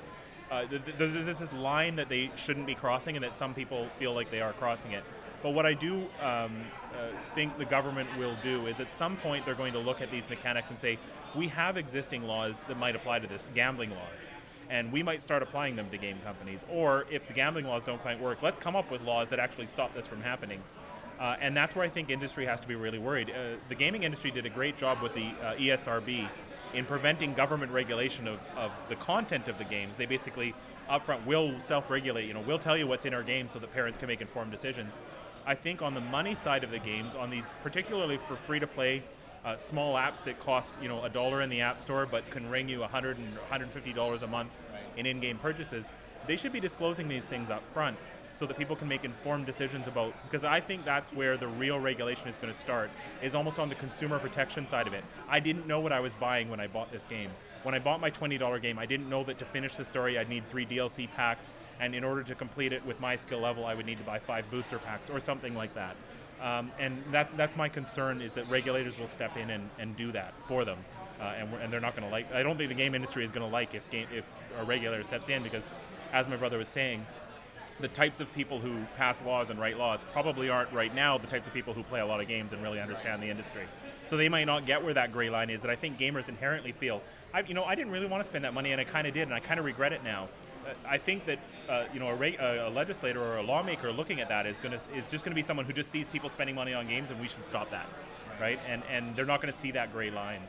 Uh, 0.52 0.66
there's 0.98 1.40
this 1.40 1.54
line 1.54 1.96
that 1.98 2.10
they 2.10 2.32
shouldn't 2.36 2.66
be 2.66 2.76
crossing, 2.76 3.16
and 3.16 3.24
that 3.24 3.36
some 3.36 3.54
people 3.54 3.88
feel 4.00 4.14
like 4.14 4.32
they 4.32 4.42
are 4.42 4.54
crossing 4.54 4.92
it. 4.92 5.04
But 5.42 5.52
what 5.52 5.66
I 5.66 5.74
do 5.74 6.08
um, 6.22 6.66
uh, 6.94 7.08
think 7.34 7.58
the 7.58 7.66
government 7.66 8.10
will 8.18 8.36
do 8.44 8.68
is 8.68 8.80
at 8.80 8.94
some 8.94 9.16
point 9.18 9.46
they're 9.46 9.56
going 9.56 9.74
to 9.74 9.80
look 9.80 10.02
at 10.02 10.12
these 10.12 10.28
mechanics 10.30 10.70
and 10.70 10.78
say, 10.78 11.00
we 11.36 11.48
have 11.48 11.78
existing 11.78 12.24
laws 12.24 12.64
that 12.68 12.78
might 12.78 12.96
apply 12.96 13.20
to 13.20 13.28
this, 13.28 13.50
gambling 13.54 13.92
laws. 13.92 14.30
And 14.70 14.92
we 14.92 15.02
might 15.02 15.22
start 15.24 15.42
applying 15.42 15.76
them 15.76 15.90
to 15.92 15.98
game 15.98 16.18
companies. 16.24 16.66
Or 16.70 17.06
if 17.10 17.28
the 17.28 17.34
gambling 17.34 17.66
laws 17.66 17.84
don't 17.84 18.02
quite 18.02 18.20
work, 18.20 18.42
let's 18.42 18.58
come 18.58 18.76
up 18.76 18.92
with 18.92 19.02
laws 19.02 19.30
that 19.30 19.40
actually 19.40 19.68
stop 19.68 19.94
this 19.96 20.06
from 20.06 20.22
happening. 20.22 20.62
Uh, 21.20 21.36
and 21.42 21.56
that's 21.56 21.76
where 21.76 21.86
I 21.86 21.90
think 21.90 22.10
industry 22.10 22.46
has 22.46 22.62
to 22.62 22.68
be 22.68 22.76
really 22.76 23.00
worried. 23.00 23.30
Uh, 23.30 23.56
the 23.68 23.76
gaming 23.76 24.04
industry 24.04 24.32
did 24.32 24.46
a 24.46 24.50
great 24.50 24.78
job 24.78 25.02
with 25.02 25.14
the 25.14 25.28
uh, 25.42 25.56
ESRB 25.56 26.30
in 26.74 26.86
preventing 26.86 27.34
government 27.34 27.72
regulation 27.72 28.28
of, 28.28 28.40
of 28.56 28.72
the 28.90 28.96
content 28.96 29.48
of 29.48 29.58
the 29.58 29.64
games. 29.64 29.98
They 29.98 30.06
basically 30.06 30.54
upfront 30.90 31.26
will 31.26 31.60
self-regulate. 31.60 32.28
You 32.28 32.34
know, 32.34 32.42
we'll 32.42 32.60
tell 32.60 32.78
you 32.78 32.88
what's 32.88 33.06
in 33.06 33.14
our 33.14 33.24
games 33.24 33.52
so 33.52 33.60
that 33.60 33.72
parents 33.74 33.98
can 33.98 34.08
make 34.08 34.22
informed 34.22 34.52
decisions. 34.52 35.00
I 35.46 35.56
think 35.56 35.82
on 35.82 35.94
the 35.94 36.02
money 36.02 36.36
side 36.36 36.64
of 36.64 36.72
the 36.72 36.80
games, 36.80 37.16
on 37.16 37.30
these 37.30 37.52
particularly 37.64 38.18
for 38.28 38.36
free 38.36 38.60
to 38.60 38.68
play 38.68 39.04
uh, 39.46 39.56
small 39.56 39.96
apps 39.96 40.24
that 40.26 40.40
cost 40.40 40.76
you 40.82 40.90
know 40.90 41.04
a 41.04 41.10
dollar 41.10 41.42
in 41.42 41.50
the 41.50 41.62
app 41.62 41.80
store 41.80 42.06
but 42.06 42.30
can 42.30 42.50
ring 42.50 42.68
you 42.68 42.80
100 42.82 43.18
and 43.18 43.34
150 43.38 43.94
dollars 43.94 44.22
a 44.22 44.28
month 44.28 44.52
in 44.98 45.06
in-game 45.06 45.38
purchases, 45.38 45.94
they 46.28 46.36
should 46.36 46.52
be 46.52 46.60
disclosing 46.60 47.08
these 47.08 47.24
things 47.24 47.50
up 47.50 47.64
front 47.74 47.98
so 48.34 48.46
that 48.46 48.58
people 48.58 48.76
can 48.76 48.88
make 48.88 49.04
informed 49.04 49.46
decisions 49.46 49.88
about 49.88 50.14
because 50.24 50.44
I 50.44 50.60
think 50.60 50.86
that's 50.86 51.12
where 51.12 51.38
the 51.38 51.48
real 51.48 51.80
regulation 51.80 52.28
is 52.28 52.38
going 52.38 52.54
to 52.54 52.60
start 52.60 52.90
is 53.22 53.36
almost 53.36 53.60
on 53.60 53.70
the 53.70 53.76
consumer 53.76 54.20
protection 54.20 54.68
side 54.68 54.88
of 54.88 54.94
it. 54.94 55.04
I 55.28 55.40
didn't 55.40 55.68
know 55.68 55.80
what 55.80 55.92
I 55.92 56.00
was 56.00 56.16
buying 56.16 56.50
when 56.50 56.60
I 56.60 56.68
bought 56.68 56.92
this 56.92 57.06
game. 57.06 57.32
When 57.64 57.76
I 57.76 57.80
bought 57.80 58.00
my 58.00 58.10
$20 58.10 58.62
game, 58.62 58.80
I 58.80 58.86
didn't 58.86 59.10
know 59.10 59.24
that 59.26 59.38
to 59.40 59.46
finish 59.46 59.76
the 59.76 59.84
story 59.84 60.18
I'd 60.18 60.30
need 60.30 60.48
3 60.48 60.66
DLC 60.66 61.12
packs 61.12 61.52
and 61.80 61.94
in 61.94 62.04
order 62.04 62.24
to 62.24 62.36
complete 62.36 62.72
it 62.72 62.86
with 62.86 63.00
my 63.02 63.16
skill 63.16 63.40
level 63.40 63.66
I 63.66 63.74
would 63.74 63.86
need 63.86 63.98
to 63.98 64.04
buy 64.04 64.20
5 64.20 64.50
booster 64.50 64.80
packs 64.80 65.10
or 65.10 65.20
something 65.20 65.56
like 65.56 65.74
that. 65.74 65.96
Um, 66.42 66.72
and 66.80 67.04
that's 67.12 67.34
that's 67.34 67.58
my 67.58 67.68
concern 67.68 68.22
is 68.22 68.32
that 68.34 68.50
regulators 68.50 68.98
will 68.98 69.08
step 69.08 69.36
in 69.36 69.50
and, 69.50 69.70
and 69.78 69.98
do 69.98 70.12
that 70.14 70.34
for 70.48 70.64
them. 70.64 70.78
Uh, 71.20 71.34
and, 71.38 71.54
and 71.56 71.74
they're 71.74 71.82
not 71.82 71.96
going 71.96 72.08
to 72.08 72.12
like. 72.12 72.34
I 72.34 72.44
don't 72.44 72.58
think 72.58 72.70
the 72.70 72.76
game 72.76 72.96
industry 72.96 73.26
is 73.26 73.32
going 73.32 73.46
to 73.46 73.52
like 73.52 73.76
if 73.76 73.90
game, 73.90 74.08
if 74.16 74.24
a 74.58 74.64
regulator 74.64 75.04
steps 75.04 75.28
in 75.28 75.44
because, 75.44 75.70
as 76.14 76.30
my 76.30 76.38
brother 76.38 76.58
was 76.58 76.70
saying, 76.70 77.06
the 77.80 77.88
types 77.88 78.20
of 78.20 78.34
people 78.34 78.60
who 78.60 78.86
pass 78.98 79.22
laws 79.22 79.50
and 79.50 79.60
write 79.60 79.78
laws 79.78 80.04
probably 80.12 80.50
aren't 80.50 80.72
right 80.72 80.94
now 80.94 81.18
the 81.18 81.28
types 81.28 81.48
of 81.48 81.54
people 81.54 81.74
who 81.74 81.84
play 81.84 82.00
a 82.00 82.06
lot 82.06 82.20
of 82.20 82.28
games 82.28 82.54
and 82.54 82.62
really 82.62 82.80
understand 82.80 83.22
the 83.22 83.28
industry. 83.28 83.64
So 84.06 84.18
they 84.18 84.30
might 84.30 84.46
not 84.46 84.66
get 84.66 84.84
where 84.84 84.94
that 84.94 85.12
gray 85.12 85.30
line 85.30 85.50
is 85.50 85.62
that 85.62 85.70
I 85.70 85.76
think 85.76 85.98
gamers 85.98 86.30
inherently 86.30 86.72
feel. 86.72 87.02
I, 87.34 87.42
you 87.42 87.54
know, 87.54 87.64
I 87.64 87.76
didn't 87.76 87.92
really 87.92 88.08
want 88.08 88.22
to 88.22 88.28
spend 88.28 88.44
that 88.44 88.54
money 88.54 88.72
and 88.72 88.82
I 88.82 88.84
kind 88.84 89.08
of 89.08 89.14
did, 89.14 89.24
and 89.24 89.34
I 89.34 89.40
kind 89.40 89.60
of 89.60 89.66
regret 89.66 89.94
it 89.94 90.04
now. 90.04 90.28
I 90.86 90.98
think 90.98 91.26
that 91.26 91.40
uh, 91.68 91.86
you 91.94 92.00
know 92.00 92.10
a, 92.10 92.68
a, 92.68 92.70
legislator 92.70 93.22
or 93.22 93.38
a 93.38 93.42
lawmaker 93.42 93.92
looking 93.92 94.20
at 94.20 94.30
that 94.30 94.46
is 94.46 94.60
going 94.60 94.78
to 94.78 94.96
is 94.96 95.08
just 95.08 95.24
going 95.24 95.32
to 95.32 95.36
be 95.36 95.42
someone 95.42 95.66
who 95.66 95.74
just 95.74 95.90
sees 95.90 96.08
people 96.08 96.30
spending 96.30 96.56
money 96.56 96.74
on 96.74 96.88
games, 96.88 97.10
and 97.10 97.20
we 97.20 97.28
should 97.28 97.46
stop 97.46 97.72
that, 97.72 97.88
right? 98.40 98.60
And 98.68 98.84
and 98.90 99.16
they're 99.16 99.26
not 99.26 99.42
going 99.42 99.54
to 99.54 99.60
see 99.60 99.72
that 99.72 99.92
gray 99.92 100.12
line. 100.12 100.42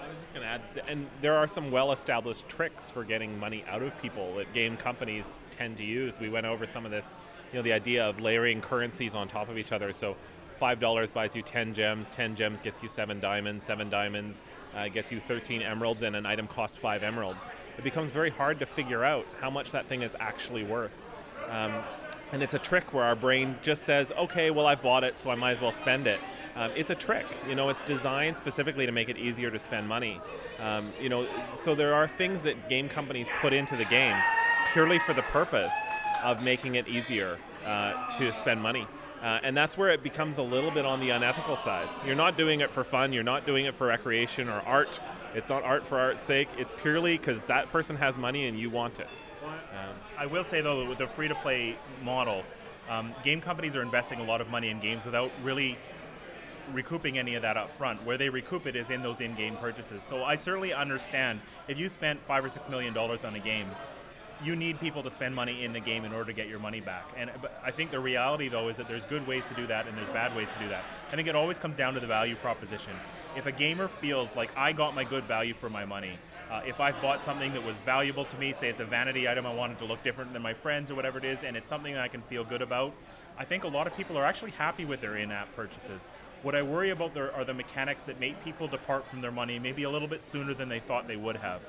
I 0.00 0.08
was 0.08 0.18
just 0.20 0.34
going 0.34 0.44
to 0.44 0.48
add, 0.48 0.60
and 0.88 1.06
there 1.20 1.34
are 1.34 1.46
some 1.46 1.70
well-established 1.70 2.48
tricks 2.48 2.90
for 2.90 3.04
getting 3.04 3.38
money 3.38 3.64
out 3.68 3.82
of 3.82 3.96
people 4.00 4.36
that 4.36 4.52
game 4.52 4.76
companies 4.76 5.40
tend 5.50 5.76
to 5.78 5.84
use. 5.84 6.20
We 6.20 6.28
went 6.28 6.46
over 6.46 6.66
some 6.66 6.84
of 6.84 6.90
this, 6.90 7.18
you 7.52 7.58
know, 7.58 7.62
the 7.62 7.72
idea 7.72 8.06
of 8.06 8.20
layering 8.20 8.60
currencies 8.60 9.14
on 9.14 9.28
top 9.28 9.48
of 9.48 9.58
each 9.58 9.72
other. 9.72 9.92
So, 9.92 10.16
five 10.56 10.80
dollars 10.80 11.12
buys 11.12 11.36
you 11.36 11.42
ten 11.42 11.74
gems, 11.74 12.08
ten 12.08 12.34
gems 12.34 12.60
gets 12.60 12.82
you 12.82 12.88
seven 12.88 13.20
diamonds, 13.20 13.64
seven 13.64 13.90
diamonds 13.90 14.44
uh, 14.74 14.88
gets 14.88 15.12
you 15.12 15.20
thirteen 15.20 15.62
emeralds, 15.62 16.02
and 16.02 16.16
an 16.16 16.24
item 16.26 16.46
costs 16.46 16.76
five 16.76 17.02
emeralds. 17.02 17.50
It 17.76 17.84
becomes 17.84 18.10
very 18.10 18.30
hard 18.30 18.58
to 18.60 18.66
figure 18.66 19.04
out 19.04 19.26
how 19.40 19.50
much 19.50 19.70
that 19.70 19.86
thing 19.86 20.02
is 20.02 20.16
actually 20.18 20.64
worth. 20.64 20.94
Um, 21.50 21.74
and 22.32 22.42
it's 22.42 22.54
a 22.54 22.58
trick 22.58 22.92
where 22.92 23.04
our 23.04 23.14
brain 23.14 23.56
just 23.62 23.84
says, 23.84 24.12
okay, 24.12 24.50
well, 24.50 24.66
I 24.66 24.74
bought 24.74 25.04
it, 25.04 25.16
so 25.16 25.30
I 25.30 25.36
might 25.36 25.52
as 25.52 25.62
well 25.62 25.72
spend 25.72 26.06
it. 26.06 26.18
Um, 26.56 26.72
it's 26.74 26.90
a 26.90 26.94
trick. 26.94 27.26
You 27.48 27.54
know, 27.54 27.68
it's 27.68 27.82
designed 27.82 28.38
specifically 28.38 28.86
to 28.86 28.92
make 28.92 29.08
it 29.08 29.18
easier 29.18 29.50
to 29.50 29.58
spend 29.58 29.86
money. 29.86 30.20
Um, 30.60 30.92
you 31.00 31.10
know, 31.10 31.26
so 31.54 31.74
there 31.74 31.94
are 31.94 32.08
things 32.08 32.42
that 32.44 32.68
game 32.68 32.88
companies 32.88 33.28
put 33.40 33.52
into 33.52 33.76
the 33.76 33.84
game 33.84 34.16
purely 34.72 34.98
for 34.98 35.12
the 35.12 35.22
purpose 35.22 35.72
of 36.24 36.42
making 36.42 36.76
it 36.76 36.88
easier 36.88 37.38
uh, 37.66 38.08
to 38.16 38.32
spend 38.32 38.60
money. 38.62 38.86
Uh, 39.22 39.40
and 39.42 39.56
that's 39.56 39.76
where 39.76 39.90
it 39.90 40.02
becomes 40.02 40.38
a 40.38 40.42
little 40.42 40.70
bit 40.70 40.86
on 40.86 41.00
the 41.00 41.10
unethical 41.10 41.56
side. 41.56 41.88
You're 42.04 42.14
not 42.14 42.36
doing 42.36 42.60
it 42.60 42.70
for 42.70 42.84
fun, 42.84 43.12
you're 43.12 43.22
not 43.22 43.46
doing 43.46 43.66
it 43.66 43.74
for 43.74 43.86
recreation 43.88 44.48
or 44.48 44.60
art. 44.60 45.00
It's 45.34 45.48
not 45.48 45.62
art 45.62 45.86
for 45.86 45.98
art's 45.98 46.22
sake, 46.22 46.48
it's 46.56 46.74
purely 46.80 47.18
because 47.18 47.44
that 47.44 47.70
person 47.70 47.96
has 47.96 48.18
money 48.18 48.46
and 48.46 48.58
you 48.58 48.70
want 48.70 48.98
it. 48.98 49.08
Um, 49.42 49.94
I 50.18 50.26
will 50.26 50.44
say, 50.44 50.60
though, 50.60 50.86
with 50.86 50.98
the 50.98 51.06
free 51.06 51.28
to 51.28 51.34
play 51.34 51.76
model, 52.02 52.44
um, 52.88 53.14
game 53.24 53.40
companies 53.40 53.74
are 53.74 53.82
investing 53.82 54.20
a 54.20 54.24
lot 54.24 54.40
of 54.40 54.48
money 54.48 54.68
in 54.68 54.80
games 54.80 55.04
without 55.04 55.30
really 55.42 55.76
recouping 56.72 57.18
any 57.18 57.34
of 57.34 57.42
that 57.42 57.56
up 57.56 57.76
front. 57.76 58.04
Where 58.04 58.18
they 58.18 58.28
recoup 58.28 58.66
it 58.66 58.76
is 58.76 58.90
in 58.90 59.02
those 59.02 59.20
in 59.20 59.34
game 59.34 59.56
purchases. 59.56 60.02
So 60.02 60.24
I 60.24 60.36
certainly 60.36 60.72
understand 60.72 61.40
if 61.68 61.78
you 61.78 61.88
spent 61.88 62.22
five 62.22 62.44
or 62.44 62.48
six 62.48 62.68
million 62.68 62.92
dollars 62.94 63.24
on 63.24 63.34
a 63.34 63.40
game, 63.40 63.68
you 64.44 64.54
need 64.54 64.78
people 64.78 65.02
to 65.02 65.10
spend 65.10 65.34
money 65.34 65.64
in 65.64 65.72
the 65.72 65.80
game 65.80 66.04
in 66.04 66.12
order 66.12 66.26
to 66.26 66.32
get 66.32 66.48
your 66.48 66.58
money 66.58 66.80
back. 66.80 67.06
And 67.16 67.30
I 67.64 67.70
think 67.70 67.90
the 67.90 68.00
reality, 68.00 68.48
though, 68.48 68.68
is 68.68 68.76
that 68.76 68.86
there's 68.86 69.06
good 69.06 69.26
ways 69.26 69.44
to 69.46 69.54
do 69.54 69.66
that 69.68 69.86
and 69.86 69.96
there's 69.96 70.10
bad 70.10 70.36
ways 70.36 70.48
to 70.54 70.62
do 70.62 70.68
that. 70.68 70.84
I 71.10 71.16
think 71.16 71.26
it 71.28 71.34
always 71.34 71.58
comes 71.58 71.74
down 71.74 71.94
to 71.94 72.00
the 72.00 72.06
value 72.06 72.36
proposition. 72.36 72.92
If 73.34 73.46
a 73.46 73.52
gamer 73.52 73.88
feels 73.88 74.34
like 74.36 74.50
I 74.56 74.72
got 74.72 74.94
my 74.94 75.04
good 75.04 75.24
value 75.24 75.54
for 75.54 75.70
my 75.70 75.84
money, 75.84 76.18
uh, 76.50 76.60
if 76.66 76.80
I've 76.80 77.00
bought 77.00 77.24
something 77.24 77.52
that 77.54 77.64
was 77.64 77.78
valuable 77.80 78.24
to 78.26 78.36
me, 78.36 78.52
say 78.52 78.68
it's 78.68 78.80
a 78.80 78.84
vanity 78.84 79.28
item, 79.28 79.46
I 79.46 79.54
wanted 79.54 79.78
to 79.78 79.84
look 79.84 80.02
different 80.04 80.32
than 80.32 80.42
my 80.42 80.54
friends 80.54 80.90
or 80.90 80.94
whatever 80.94 81.18
it 81.18 81.24
is, 81.24 81.42
and 81.42 81.56
it's 81.56 81.68
something 81.68 81.94
that 81.94 82.02
I 82.02 82.08
can 82.08 82.22
feel 82.22 82.44
good 82.44 82.62
about, 82.62 82.92
I 83.38 83.44
think 83.44 83.64
a 83.64 83.68
lot 83.68 83.86
of 83.86 83.94
people 83.96 84.16
are 84.16 84.24
actually 84.24 84.52
happy 84.52 84.84
with 84.86 85.00
their 85.02 85.16
in-app 85.16 85.54
purchases. 85.54 86.08
What 86.42 86.54
I 86.54 86.62
worry 86.62 86.90
about 86.90 87.12
there 87.12 87.34
are 87.34 87.44
the 87.44 87.52
mechanics 87.52 88.04
that 88.04 88.18
make 88.18 88.42
people 88.42 88.66
depart 88.66 89.06
from 89.06 89.20
their 89.20 89.32
money 89.32 89.58
maybe 89.58 89.82
a 89.82 89.90
little 89.90 90.08
bit 90.08 90.22
sooner 90.22 90.54
than 90.54 90.68
they 90.68 90.80
thought 90.80 91.06
they 91.06 91.16
would 91.16 91.36
have. 91.36 91.60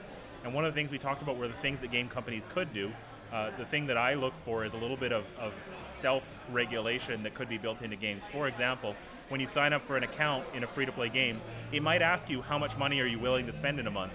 And 0.43 0.53
one 0.53 0.63
of 0.63 0.73
the 0.73 0.79
things 0.79 0.91
we 0.91 0.97
talked 0.97 1.21
about 1.21 1.37
were 1.37 1.47
the 1.47 1.53
things 1.55 1.81
that 1.81 1.91
game 1.91 2.07
companies 2.07 2.47
could 2.53 2.73
do. 2.73 2.91
Uh, 3.33 3.51
the 3.57 3.65
thing 3.65 3.87
that 3.87 3.97
I 3.97 4.13
look 4.13 4.33
for 4.45 4.63
is 4.63 4.73
a 4.73 4.77
little 4.77 4.95
bit 4.95 5.11
of, 5.11 5.25
of 5.37 5.53
self 5.81 6.23
regulation 6.51 7.23
that 7.23 7.33
could 7.33 7.49
be 7.49 7.57
built 7.57 7.81
into 7.81 7.97
games. 7.97 8.23
For 8.31 8.47
example, 8.47 8.95
when 9.27 9.41
you 9.41 9.47
sign 9.47 9.73
up 9.73 9.85
for 9.85 9.97
an 9.97 10.03
account 10.03 10.45
in 10.53 10.63
a 10.63 10.67
free 10.67 10.85
to 10.85 10.91
play 10.93 11.09
game, 11.09 11.41
it 11.73 11.83
might 11.83 12.01
ask 12.01 12.29
you 12.29 12.41
how 12.41 12.57
much 12.57 12.77
money 12.77 13.01
are 13.01 13.05
you 13.05 13.19
willing 13.19 13.45
to 13.45 13.51
spend 13.51 13.81
in 13.81 13.87
a 13.87 13.91
month. 13.91 14.13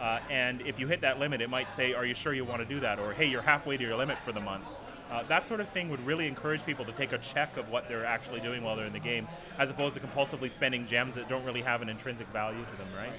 Uh, 0.00 0.20
and 0.30 0.62
if 0.62 0.78
you 0.78 0.86
hit 0.86 1.02
that 1.02 1.18
limit, 1.18 1.42
it 1.42 1.50
might 1.50 1.70
say, 1.70 1.92
Are 1.92 2.06
you 2.06 2.14
sure 2.14 2.32
you 2.32 2.46
want 2.46 2.62
to 2.62 2.66
do 2.66 2.80
that? 2.80 2.98
Or, 2.98 3.12
Hey, 3.12 3.26
you're 3.26 3.42
halfway 3.42 3.76
to 3.76 3.82
your 3.82 3.96
limit 3.96 4.16
for 4.24 4.32
the 4.32 4.40
month. 4.40 4.64
Uh, 5.10 5.22
that 5.24 5.48
sort 5.48 5.60
of 5.60 5.68
thing 5.70 5.88
would 5.88 6.04
really 6.04 6.26
encourage 6.26 6.64
people 6.66 6.84
to 6.84 6.92
take 6.92 7.12
a 7.12 7.18
check 7.18 7.56
of 7.56 7.70
what 7.70 7.88
they're 7.88 8.04
actually 8.04 8.40
doing 8.40 8.62
while 8.62 8.76
they're 8.76 8.86
in 8.86 8.92
the 8.92 8.98
game, 8.98 9.26
as 9.58 9.70
opposed 9.70 9.94
to 9.94 10.00
compulsively 10.00 10.50
spending 10.50 10.86
gems 10.86 11.14
that 11.14 11.28
don't 11.28 11.44
really 11.44 11.62
have 11.62 11.80
an 11.80 11.88
intrinsic 11.88 12.26
value 12.28 12.64
to 12.64 12.76
them, 12.76 12.88
right? 12.94 13.12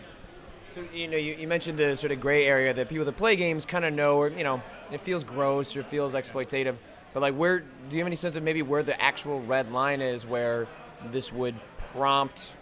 So 0.71 0.83
you 0.93 1.07
know, 1.07 1.17
you, 1.17 1.33
you 1.33 1.47
mentioned 1.47 1.79
the 1.79 1.95
sort 1.95 2.11
of 2.11 2.19
gray 2.19 2.45
area 2.45 2.73
that 2.73 2.89
people 2.89 3.05
that 3.05 3.17
play 3.17 3.35
games 3.35 3.65
kind 3.65 3.85
of 3.85 3.93
know, 3.93 4.17
or 4.17 4.29
you 4.29 4.43
know, 4.43 4.61
it 4.91 5.01
feels 5.01 5.23
gross 5.23 5.75
or 5.75 5.83
feels 5.83 6.13
exploitative. 6.13 6.75
But 7.13 7.21
like, 7.21 7.35
where 7.35 7.59
do 7.59 7.65
you 7.91 7.97
have 7.99 8.07
any 8.07 8.15
sense 8.15 8.35
of 8.35 8.43
maybe 8.43 8.61
where 8.61 8.83
the 8.83 8.99
actual 9.01 9.41
red 9.41 9.71
line 9.71 10.01
is, 10.01 10.27
where 10.27 10.67
this 11.11 11.33
would 11.33 11.55
prompt 11.91 12.53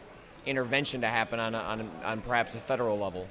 intervention 0.45 1.01
to 1.01 1.07
happen 1.07 1.39
on 1.39 1.53
a, 1.53 1.57
on, 1.57 1.91
on 2.03 2.21
perhaps 2.21 2.55
a 2.55 2.59
federal 2.59 2.97
level? 2.97 3.27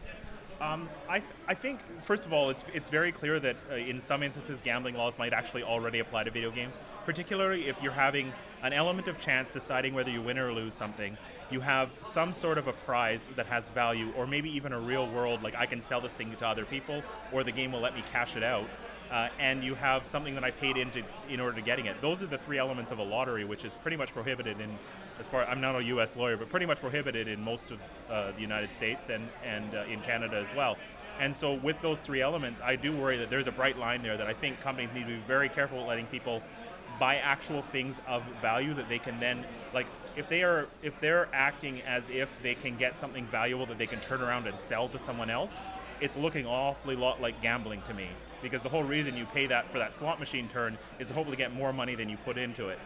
Um, 0.60 0.90
I, 1.08 1.20
th- 1.20 1.30
I 1.48 1.54
think, 1.54 1.78
first 2.02 2.26
of 2.26 2.32
all, 2.32 2.50
it's, 2.50 2.64
it's 2.74 2.88
very 2.88 3.12
clear 3.12 3.38
that 3.38 3.56
uh, 3.70 3.76
in 3.76 4.00
some 4.00 4.24
instances 4.24 4.60
gambling 4.64 4.96
laws 4.96 5.16
might 5.16 5.32
actually 5.32 5.62
already 5.62 6.00
apply 6.00 6.24
to 6.24 6.30
video 6.32 6.50
games, 6.50 6.76
particularly 7.04 7.68
if 7.68 7.80
you're 7.80 7.92
having 7.92 8.32
an 8.62 8.72
element 8.72 9.06
of 9.06 9.20
chance 9.20 9.48
deciding 9.50 9.94
whether 9.94 10.10
you 10.10 10.20
win 10.20 10.38
or 10.38 10.52
lose 10.52 10.74
something. 10.74 11.16
You 11.50 11.60
have 11.60 11.90
some 12.02 12.32
sort 12.32 12.58
of 12.58 12.66
a 12.66 12.72
prize 12.72 13.28
that 13.36 13.46
has 13.46 13.68
value, 13.68 14.12
or 14.16 14.26
maybe 14.26 14.50
even 14.50 14.72
a 14.72 14.80
real 14.80 15.06
world, 15.06 15.44
like 15.44 15.54
I 15.54 15.66
can 15.66 15.80
sell 15.80 16.00
this 16.00 16.12
thing 16.12 16.34
to 16.34 16.46
other 16.46 16.64
people, 16.64 17.04
or 17.30 17.44
the 17.44 17.52
game 17.52 17.70
will 17.70 17.80
let 17.80 17.94
me 17.94 18.02
cash 18.10 18.34
it 18.34 18.42
out. 18.42 18.68
Uh, 19.08 19.28
and 19.38 19.62
you 19.62 19.76
have 19.76 20.04
something 20.04 20.34
that 20.34 20.42
I 20.42 20.50
paid 20.50 20.76
into 20.76 21.04
in 21.28 21.38
order 21.38 21.54
to 21.54 21.62
getting 21.62 21.86
it. 21.86 22.00
Those 22.02 22.24
are 22.24 22.26
the 22.26 22.38
three 22.38 22.58
elements 22.58 22.90
of 22.90 22.98
a 22.98 23.04
lottery, 23.04 23.44
which 23.44 23.64
is 23.64 23.76
pretty 23.76 23.96
much 23.96 24.12
prohibited 24.12 24.60
in, 24.60 24.76
as 25.20 25.28
far 25.28 25.44
I'm 25.44 25.60
not 25.60 25.76
a 25.76 25.84
U.S. 25.84 26.16
lawyer, 26.16 26.36
but 26.36 26.48
pretty 26.48 26.66
much 26.66 26.80
prohibited 26.80 27.28
in 27.28 27.40
most 27.40 27.70
of 27.70 27.78
uh, 28.10 28.32
the 28.32 28.40
United 28.40 28.74
States 28.74 29.08
and 29.08 29.28
and 29.44 29.76
uh, 29.76 29.84
in 29.88 30.00
Canada 30.00 30.36
as 30.36 30.52
well. 30.56 30.76
And 31.18 31.34
so 31.34 31.54
with 31.54 31.80
those 31.82 31.98
three 32.00 32.20
elements, 32.20 32.60
I 32.62 32.76
do 32.76 32.96
worry 32.96 33.16
that 33.18 33.30
there's 33.30 33.46
a 33.46 33.52
bright 33.52 33.78
line 33.78 34.02
there 34.02 34.16
that 34.16 34.26
I 34.26 34.34
think 34.34 34.60
companies 34.60 34.92
need 34.92 35.02
to 35.02 35.14
be 35.14 35.22
very 35.26 35.48
careful 35.48 35.84
letting 35.86 36.06
people 36.06 36.42
buy 37.00 37.16
actual 37.16 37.62
things 37.62 38.00
of 38.06 38.22
value 38.40 38.72
that 38.74 38.88
they 38.88 38.98
can 38.98 39.20
then 39.20 39.44
like 39.74 39.86
if 40.16 40.30
they 40.30 40.42
are 40.42 40.66
if 40.82 40.98
they're 40.98 41.28
acting 41.34 41.82
as 41.82 42.08
if 42.08 42.30
they 42.42 42.54
can 42.54 42.74
get 42.78 42.98
something 42.98 43.26
valuable 43.26 43.66
that 43.66 43.76
they 43.76 43.86
can 43.86 44.00
turn 44.00 44.22
around 44.22 44.46
and 44.46 44.58
sell 44.58 44.88
to 44.88 44.98
someone 44.98 45.28
else 45.28 45.60
it's 46.00 46.16
looking 46.16 46.46
awfully 46.46 46.96
lot 46.96 47.20
like 47.20 47.40
gambling 47.42 47.82
to 47.82 47.92
me 47.92 48.08
because 48.42 48.62
the 48.62 48.68
whole 48.68 48.84
reason 48.84 49.16
you 49.16 49.26
pay 49.26 49.46
that 49.46 49.70
for 49.70 49.78
that 49.78 49.94
slot 49.94 50.20
machine 50.20 50.48
turn 50.48 50.78
is 50.98 51.08
to 51.08 51.14
hopefully 51.14 51.36
get 51.36 51.52
more 51.52 51.72
money 51.72 51.94
than 51.94 52.08
you 52.08 52.16
put 52.18 52.38
into 52.38 52.68
it. 52.68 52.78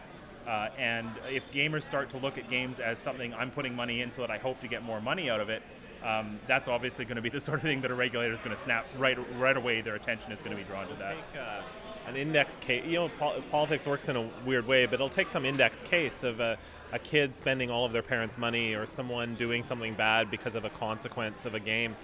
Uh, 0.47 0.69
and 0.77 1.09
if 1.29 1.43
gamers 1.51 1.83
start 1.83 2.09
to 2.09 2.17
look 2.17 2.37
at 2.37 2.49
games 2.49 2.79
as 2.79 2.97
something 2.97 3.33
I'm 3.33 3.51
putting 3.51 3.75
money 3.75 4.01
in 4.01 4.11
so 4.11 4.21
that 4.21 4.31
I 4.31 4.37
hope 4.37 4.59
to 4.61 4.67
get 4.67 4.83
more 4.83 4.99
money 4.99 5.29
out 5.29 5.39
of 5.39 5.49
it, 5.49 5.61
um, 6.03 6.39
that's 6.47 6.67
obviously 6.67 7.05
going 7.05 7.17
to 7.17 7.21
be 7.21 7.29
the 7.29 7.39
sort 7.39 7.59
of 7.59 7.63
thing 7.63 7.81
that 7.81 7.91
a 7.91 7.95
regulator 7.95 8.33
is 8.33 8.41
going 8.41 8.55
to 8.55 8.61
snap 8.61 8.85
right 8.97 9.17
right 9.37 9.57
away. 9.57 9.81
Their 9.81 9.95
attention 9.95 10.31
is 10.31 10.39
going 10.39 10.51
to 10.51 10.57
be 10.57 10.63
drawn 10.63 10.87
to 10.87 10.95
that. 10.95 11.15
Take, 11.15 11.41
uh, 11.41 11.61
an 12.07 12.15
index 12.15 12.57
case, 12.57 12.83
you 12.85 12.93
know, 12.93 13.09
pol- 13.19 13.41
politics 13.51 13.85
works 13.85 14.09
in 14.09 14.15
a 14.15 14.27
weird 14.43 14.65
way, 14.65 14.85
but 14.85 14.95
it'll 14.95 15.07
take 15.07 15.29
some 15.29 15.45
index 15.45 15.83
case 15.83 16.23
of 16.23 16.39
a, 16.39 16.57
a 16.91 16.97
kid 16.97 17.35
spending 17.35 17.69
all 17.69 17.85
of 17.85 17.93
their 17.93 18.01
parents' 18.01 18.39
money 18.39 18.73
or 18.73 18.87
someone 18.87 19.35
doing 19.35 19.61
something 19.63 19.93
bad 19.93 20.31
because 20.31 20.55
of 20.55 20.65
a 20.65 20.69
consequence 20.71 21.45
of 21.45 21.53
a 21.53 21.59
game 21.59 21.95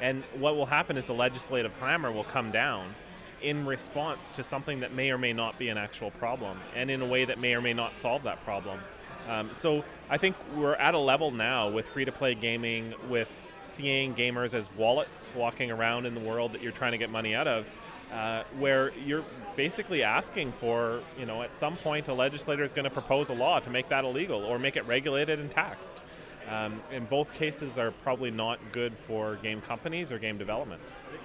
and 0.00 0.24
what 0.38 0.56
will 0.56 0.66
happen 0.66 0.96
is 0.96 1.06
the 1.06 1.14
legislative 1.14 1.72
hammer 1.74 2.12
will 2.12 2.24
come 2.24 2.50
down 2.50 2.94
in 3.42 3.66
response 3.66 4.30
to 4.32 4.42
something 4.42 4.80
that 4.80 4.92
may 4.92 5.10
or 5.10 5.18
may 5.18 5.32
not 5.32 5.58
be 5.58 5.68
an 5.68 5.78
actual 5.78 6.10
problem, 6.10 6.58
and 6.74 6.90
in 6.90 7.02
a 7.02 7.06
way 7.06 7.24
that 7.24 7.38
may 7.38 7.54
or 7.54 7.60
may 7.60 7.74
not 7.74 7.98
solve 7.98 8.22
that 8.22 8.42
problem. 8.44 8.80
Um, 9.28 9.50
so 9.52 9.84
I 10.08 10.16
think 10.18 10.36
we're 10.54 10.74
at 10.74 10.94
a 10.94 10.98
level 10.98 11.30
now 11.30 11.68
with 11.68 11.86
free 11.88 12.04
to 12.04 12.12
play 12.12 12.34
gaming, 12.34 12.94
with 13.08 13.30
seeing 13.66 14.14
gamers 14.14 14.54
as 14.54 14.70
wallets 14.76 15.30
walking 15.34 15.70
around 15.70 16.06
in 16.06 16.14
the 16.14 16.20
world 16.20 16.52
that 16.52 16.62
you're 16.62 16.72
trying 16.72 16.92
to 16.92 16.98
get 16.98 17.10
money 17.10 17.34
out 17.34 17.48
of, 17.48 17.66
uh, 18.12 18.42
where 18.58 18.92
you're 19.04 19.24
basically 19.56 20.02
asking 20.02 20.52
for, 20.52 21.00
you 21.18 21.26
know, 21.26 21.42
at 21.42 21.52
some 21.52 21.76
point 21.76 22.08
a 22.08 22.14
legislator 22.14 22.62
is 22.62 22.72
going 22.72 22.84
to 22.84 22.90
propose 22.90 23.28
a 23.28 23.34
law 23.34 23.58
to 23.58 23.70
make 23.70 23.88
that 23.88 24.04
illegal 24.04 24.42
or 24.44 24.58
make 24.58 24.76
it 24.76 24.86
regulated 24.86 25.40
and 25.40 25.50
taxed. 25.50 26.02
Um, 26.48 26.80
in 26.92 27.06
both 27.06 27.32
cases 27.32 27.76
are 27.76 27.90
probably 27.90 28.30
not 28.30 28.60
good 28.70 28.96
for 28.96 29.34
game 29.36 29.60
companies 29.60 30.12
or 30.12 30.18
game 30.20 30.38
development. 30.38 30.80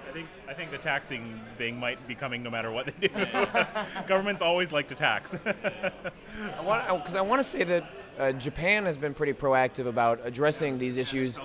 I 0.08 0.12
think 0.12 0.28
I 0.48 0.52
think 0.52 0.72
the 0.72 0.78
taxing 0.78 1.40
thing 1.56 1.78
might 1.78 2.06
be 2.08 2.16
coming 2.16 2.42
no 2.42 2.50
matter 2.50 2.72
what 2.72 2.86
they 2.86 3.06
do. 3.06 3.14
Governments 4.08 4.42
always 4.42 4.72
like 4.72 4.88
to 4.88 4.96
tax. 4.96 5.38
I 5.46 6.60
want 6.60 6.86
because 6.98 7.14
I 7.14 7.20
want 7.20 7.38
to 7.38 7.48
say 7.48 7.62
that 7.62 7.90
uh, 8.18 8.32
Japan 8.32 8.84
has 8.84 8.96
been 8.96 9.14
pretty 9.14 9.32
proactive 9.32 9.86
about 9.86 10.20
addressing 10.24 10.76
these 10.76 10.96
issues 10.96 11.38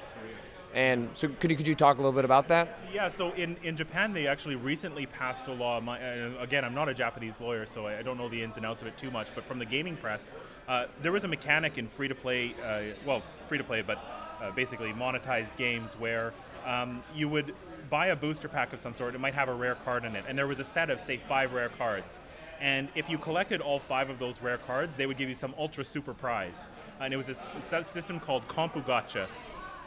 and 0.78 1.10
so, 1.14 1.28
could 1.28 1.50
you, 1.50 1.58
could 1.58 1.66
you 1.66 1.74
talk 1.74 1.98
a 1.98 2.02
little 2.02 2.12
bit 2.12 2.24
about 2.24 2.48
that? 2.50 2.78
Yeah. 2.94 3.08
So 3.08 3.32
in, 3.32 3.58
in 3.64 3.76
Japan, 3.76 4.14
they 4.14 4.28
actually 4.28 4.58
recently 4.58 5.08
passed 5.08 5.48
a 5.48 5.52
law. 5.52 5.82
My, 5.82 6.00
uh, 6.00 6.34
again, 6.40 6.64
I'm 6.64 6.76
not 6.76 6.88
a 6.88 6.94
Japanese 6.94 7.42
lawyer, 7.42 7.66
so 7.66 7.88
I, 7.88 8.04
don't 8.04 8.16
know 8.16 8.30
the 8.30 8.44
ins 8.44 8.58
and 8.58 8.66
outs 8.66 8.84
of 8.84 8.88
it 8.88 8.96
too 8.96 9.10
much. 9.10 9.30
But 9.34 9.44
from 9.44 9.58
the 9.58 9.66
gaming 9.66 9.98
press, 9.98 10.32
uh, 10.68 10.86
there 11.02 11.12
was 11.12 11.24
a 11.24 11.28
mechanic 11.28 11.80
in 11.80 11.88
free 11.88 12.08
to 12.08 12.14
play, 12.14 12.54
uh, 12.64 12.96
well, 13.08 13.24
free 13.42 13.58
to 13.58 13.64
play, 13.64 13.82
but 13.82 13.98
uh, 14.40 14.52
basically 14.52 14.94
monetized 14.94 15.58
games 15.58 15.94
where 15.94 16.32
um, 16.64 17.02
you 17.16 17.28
would 17.28 17.56
buy 17.90 18.08
a 18.08 18.16
booster 18.16 18.48
pack 18.48 18.72
of 18.72 18.80
some 18.80 18.94
sort. 18.94 19.16
It 19.16 19.20
might 19.20 19.34
have 19.34 19.50
a 19.50 19.56
rare 19.56 19.76
card 19.76 20.06
in 20.06 20.16
it, 20.16 20.26
and 20.28 20.38
there 20.38 20.46
was 20.46 20.60
a 20.60 20.66
set 20.66 20.92
of 20.92 21.02
say 21.02 21.18
five 21.18 21.54
rare 21.54 21.70
cards. 21.70 22.20
And 22.60 22.90
if 22.96 23.10
you 23.10 23.18
collected 23.18 23.62
all 23.62 23.80
five 23.80 24.10
of 24.10 24.20
those 24.20 24.42
rare 24.42 24.58
cards, 24.58 24.96
they 24.96 25.06
would 25.06 25.18
give 25.18 25.30
you 25.30 25.36
some 25.36 25.54
ultra 25.58 25.86
super 25.86 26.14
prize. 26.14 26.68
And 27.00 27.14
it 27.14 27.18
was 27.18 27.28
this 27.28 27.44
system 27.88 28.20
called 28.20 28.48
Kompu 28.48 28.84
Gacha, 28.84 29.28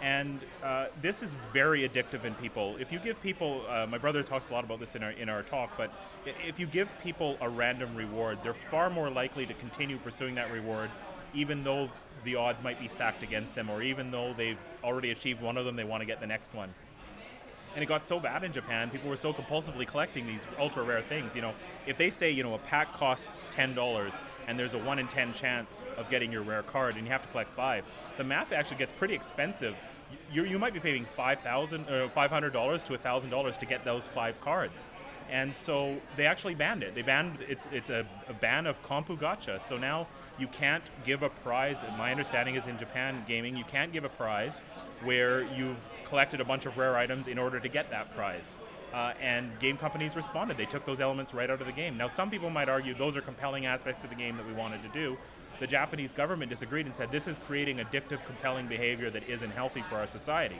and 0.01 0.41
uh, 0.63 0.87
this 1.03 1.23
is 1.23 1.37
very 1.53 1.89
addictive 1.89 2.25
in 2.25 2.35
people. 2.37 2.77
If 2.79 2.91
you 2.91 2.99
give 2.99 3.21
people, 3.23 3.63
uh, 3.69 3.87
my 3.87 3.99
brother 3.99 4.23
talks 4.23 4.49
a 4.49 4.53
lot 4.53 4.65
about 4.65 4.81
this 4.81 4.95
in 4.95 5.03
our 5.03 5.11
in 5.11 5.29
our 5.29 5.43
talk, 5.43 5.71
but 5.77 5.93
if 6.27 6.59
you 6.59 6.67
give 6.67 6.89
people 7.03 7.37
a 7.41 7.49
random 7.49 7.95
reward, 7.95 8.39
they're 8.43 8.55
far 8.55 8.91
more 8.91 9.11
likely 9.11 9.47
to 9.47 9.55
continue 9.55 9.99
pursuing 9.99 10.35
that 10.37 10.51
reward, 10.53 10.91
even 11.35 11.63
though 11.65 11.91
the 12.25 12.37
odds 12.37 12.63
might 12.63 12.81
be 12.81 12.89
stacked 12.89 13.23
against 13.23 13.55
them, 13.55 13.71
or 13.71 13.83
even 13.83 14.11
though 14.11 14.35
they've 14.35 14.59
already 14.85 15.11
achieved 15.11 15.41
one 15.41 15.57
of 15.57 15.65
them, 15.65 15.77
they 15.77 15.85
want 15.85 16.01
to 16.01 16.07
get 16.07 16.21
the 16.21 16.27
next 16.27 16.55
one. 16.55 16.73
And 17.75 17.85
it 17.85 17.87
got 17.87 18.05
so 18.05 18.19
bad 18.19 18.43
in 18.43 18.53
Japan, 18.53 18.91
people 18.91 19.09
were 19.09 19.17
so 19.17 19.33
compulsively 19.33 19.87
collecting 19.87 20.27
these 20.27 20.45
ultra 20.59 20.83
rare 20.83 21.03
things. 21.03 21.37
You 21.37 21.43
know, 21.43 21.55
if 21.87 21.97
they 21.99 22.11
say, 22.11 22.31
you 22.31 22.43
know, 22.43 22.55
a 22.55 22.59
pack 22.59 22.93
costs 22.93 23.47
ten 23.53 23.75
dollars 23.75 24.25
and 24.49 24.59
there's 24.59 24.75
a 24.75 24.79
one 24.79 24.99
in 24.99 25.07
ten 25.09 25.33
chance 25.33 25.85
of 25.97 26.11
getting 26.11 26.33
your 26.33 26.43
rare 26.43 26.63
card, 26.63 26.97
and 26.97 27.05
you 27.07 27.13
have 27.13 27.23
to 27.23 27.29
collect 27.29 27.55
five, 27.55 27.85
the 28.17 28.25
math 28.25 28.53
actually 28.53 28.79
gets 28.79 28.93
pretty 28.93 29.15
expensive 29.15 29.77
you, 30.33 30.45
you 30.45 30.59
might 30.59 30.75
be 30.75 30.81
paying 30.81 31.05
five 31.17 31.41
thousand 31.41 31.89
or 31.89 32.05
uh, 32.05 32.09
five 32.09 32.31
hundred 32.31 32.53
dollars 32.53 32.85
to 32.85 32.97
thousand 32.97 33.31
dollars 33.31 33.59
to 33.59 33.67
get 33.67 33.85
those 33.85 34.07
five 34.07 34.41
cards. 34.41 34.89
And 35.31 35.55
so 35.55 36.01
they 36.17 36.27
actually 36.27 36.57
banned 36.57 36.83
it. 36.83 36.95
They 36.95 37.03
banned 37.03 37.39
it's 37.49 37.69
it's 37.73 37.91
a, 37.91 38.05
a 38.29 38.35
ban 38.35 38.67
of 38.67 38.83
kompu 38.83 39.19
gacha. 39.19 39.61
So 39.63 39.77
now 39.77 40.09
you 40.41 40.49
can't 40.49 40.83
give 41.05 41.23
a 41.23 41.29
prize. 41.29 41.85
My 41.99 42.11
understanding 42.11 42.55
is 42.55 42.67
in 42.67 42.79
Japan 42.79 43.25
gaming, 43.29 43.57
you 43.57 43.65
can't 43.65 43.93
give 43.93 44.05
a 44.05 44.09
prize 44.09 44.63
where 45.05 45.43
you've 45.55 45.79
collected 46.05 46.41
a 46.41 46.45
bunch 46.45 46.67
of 46.67 46.77
rare 46.79 46.97
items 46.97 47.29
in 47.29 47.39
order 47.39 47.61
to 47.61 47.69
get 47.69 47.91
that 47.91 48.15
prize. 48.17 48.57
Uh, 48.93 49.13
and 49.21 49.57
game 49.61 49.77
companies 49.77 50.17
responded. 50.17 50.57
They 50.57 50.67
took 50.67 50.85
those 50.85 51.01
elements 51.01 51.33
right 51.33 51.49
out 51.49 51.61
of 51.61 51.67
the 51.67 51.73
game. 51.73 51.97
Now, 51.97 52.09
some 52.09 52.29
people 52.29 52.51
might 52.51 52.69
argue 52.69 52.93
those 52.95 53.17
are 53.17 53.21
compelling 53.21 53.67
aspects 53.67 54.03
of 54.03 54.09
the 54.09 54.17
game 54.17 54.37
that 54.37 54.47
we 54.47 54.53
wanted 54.53 54.83
to 54.83 54.89
do. 54.89 55.17
The 55.61 55.67
Japanese 55.67 56.13
government 56.13 56.51
disagreed 56.51 56.87
and 56.87 56.95
said 56.95 57.13
this 57.13 57.29
is 57.29 57.39
creating 57.39 57.77
addictive, 57.77 58.25
compelling 58.27 58.67
behavior 58.67 59.11
that 59.11 59.29
isn't 59.29 59.51
healthy 59.51 59.85
for 59.89 59.97
our 59.97 60.07
society. 60.07 60.59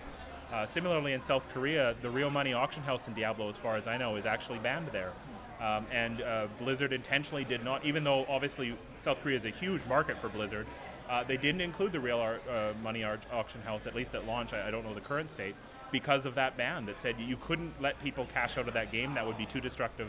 Uh, 0.53 0.67
similarly, 0.67 1.13
in 1.13 1.21
South 1.21 1.43
Korea, 1.55 1.97
the 2.03 2.11
real 2.11 2.31
money 2.31 2.53
auction 2.53 2.83
house 2.83 3.09
in 3.09 3.15
Diablo, 3.15 3.49
as 3.49 3.57
far 3.57 3.77
as 3.77 3.87
I 3.87 3.97
know, 3.97 4.17
is 4.17 4.27
actually 4.27 4.59
banned 4.59 4.89
there. 4.89 5.13
Um, 5.61 5.87
and 5.93 6.23
uh, 6.23 6.47
Blizzard 6.59 6.93
intentionally 6.93 7.45
did 7.45 7.63
not, 7.63 7.85
even 7.85 8.03
though 8.03 8.25
obviously 8.29 8.77
South 8.99 9.23
Korea 9.23 9.37
is 9.37 9.45
a 9.45 9.51
huge 9.51 9.85
market 9.87 10.19
for 10.19 10.29
Blizzard, 10.29 10.67
uh, 11.09 11.25
they 11.25 11.37
didn't 11.37 11.61
include 11.61 11.93
the 11.93 12.01
real 12.01 12.19
ar- 12.19 12.41
uh, 12.49 12.73
money 12.83 13.05
ar- 13.05 13.19
auction 13.33 13.61
house, 13.63 13.87
at 13.87 13.95
least 13.95 14.15
at 14.15 14.27
launch. 14.27 14.53
I, 14.53 14.69
I, 14.69 14.71
don't 14.71 14.85
know 14.85 14.95
the 14.95 15.01
current 15.01 15.29
state, 15.29 15.55
because 15.91 16.25
of 16.25 16.37
that 16.37 16.57
ban 16.57 16.87
that 16.87 17.01
said 17.01 17.17
you 17.19 17.37
couldn't 17.37 17.75
let 17.81 18.01
people 18.03 18.27
cash 18.33 18.57
out 18.57 18.69
of 18.69 18.75
that 18.75 18.93
game. 18.93 19.15
That 19.15 19.27
would 19.27 19.37
be 19.37 19.45
too 19.45 19.61
destructive 19.61 20.09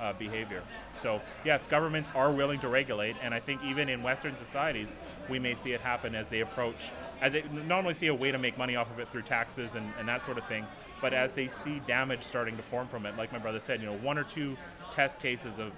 uh, 0.00 0.12
behavior. 0.12 0.62
So, 0.92 1.20
yes, 1.44 1.66
governments 1.66 2.10
are 2.14 2.30
willing 2.30 2.60
to 2.60 2.68
regulate, 2.68 3.16
and 3.22 3.34
I 3.34 3.40
think 3.40 3.62
even 3.64 3.88
in 3.88 4.02
Western 4.02 4.36
societies, 4.36 4.98
we 5.28 5.38
may 5.38 5.54
see 5.54 5.72
it 5.72 5.80
happen 5.80 6.14
as 6.14 6.28
they 6.28 6.40
approach, 6.40 6.90
as 7.20 7.32
they 7.32 7.42
normally 7.66 7.94
see 7.94 8.06
a 8.06 8.14
way 8.14 8.30
to 8.30 8.38
make 8.38 8.56
money 8.56 8.76
off 8.76 8.90
of 8.90 8.98
it 8.98 9.08
through 9.10 9.22
taxes 9.22 9.74
and, 9.74 9.90
and 9.98 10.08
that 10.08 10.24
sort 10.24 10.38
of 10.38 10.46
thing. 10.46 10.66
But 11.00 11.12
as 11.12 11.32
they 11.32 11.48
see 11.48 11.80
damage 11.86 12.22
starting 12.22 12.56
to 12.56 12.62
form 12.62 12.88
from 12.88 13.06
it, 13.06 13.16
like 13.16 13.32
my 13.32 13.38
brother 13.38 13.60
said, 13.60 13.80
you 13.80 13.86
know, 13.86 13.96
one 13.98 14.18
or 14.18 14.24
two 14.24 14.56
test 14.92 15.18
cases 15.18 15.58
of, 15.58 15.72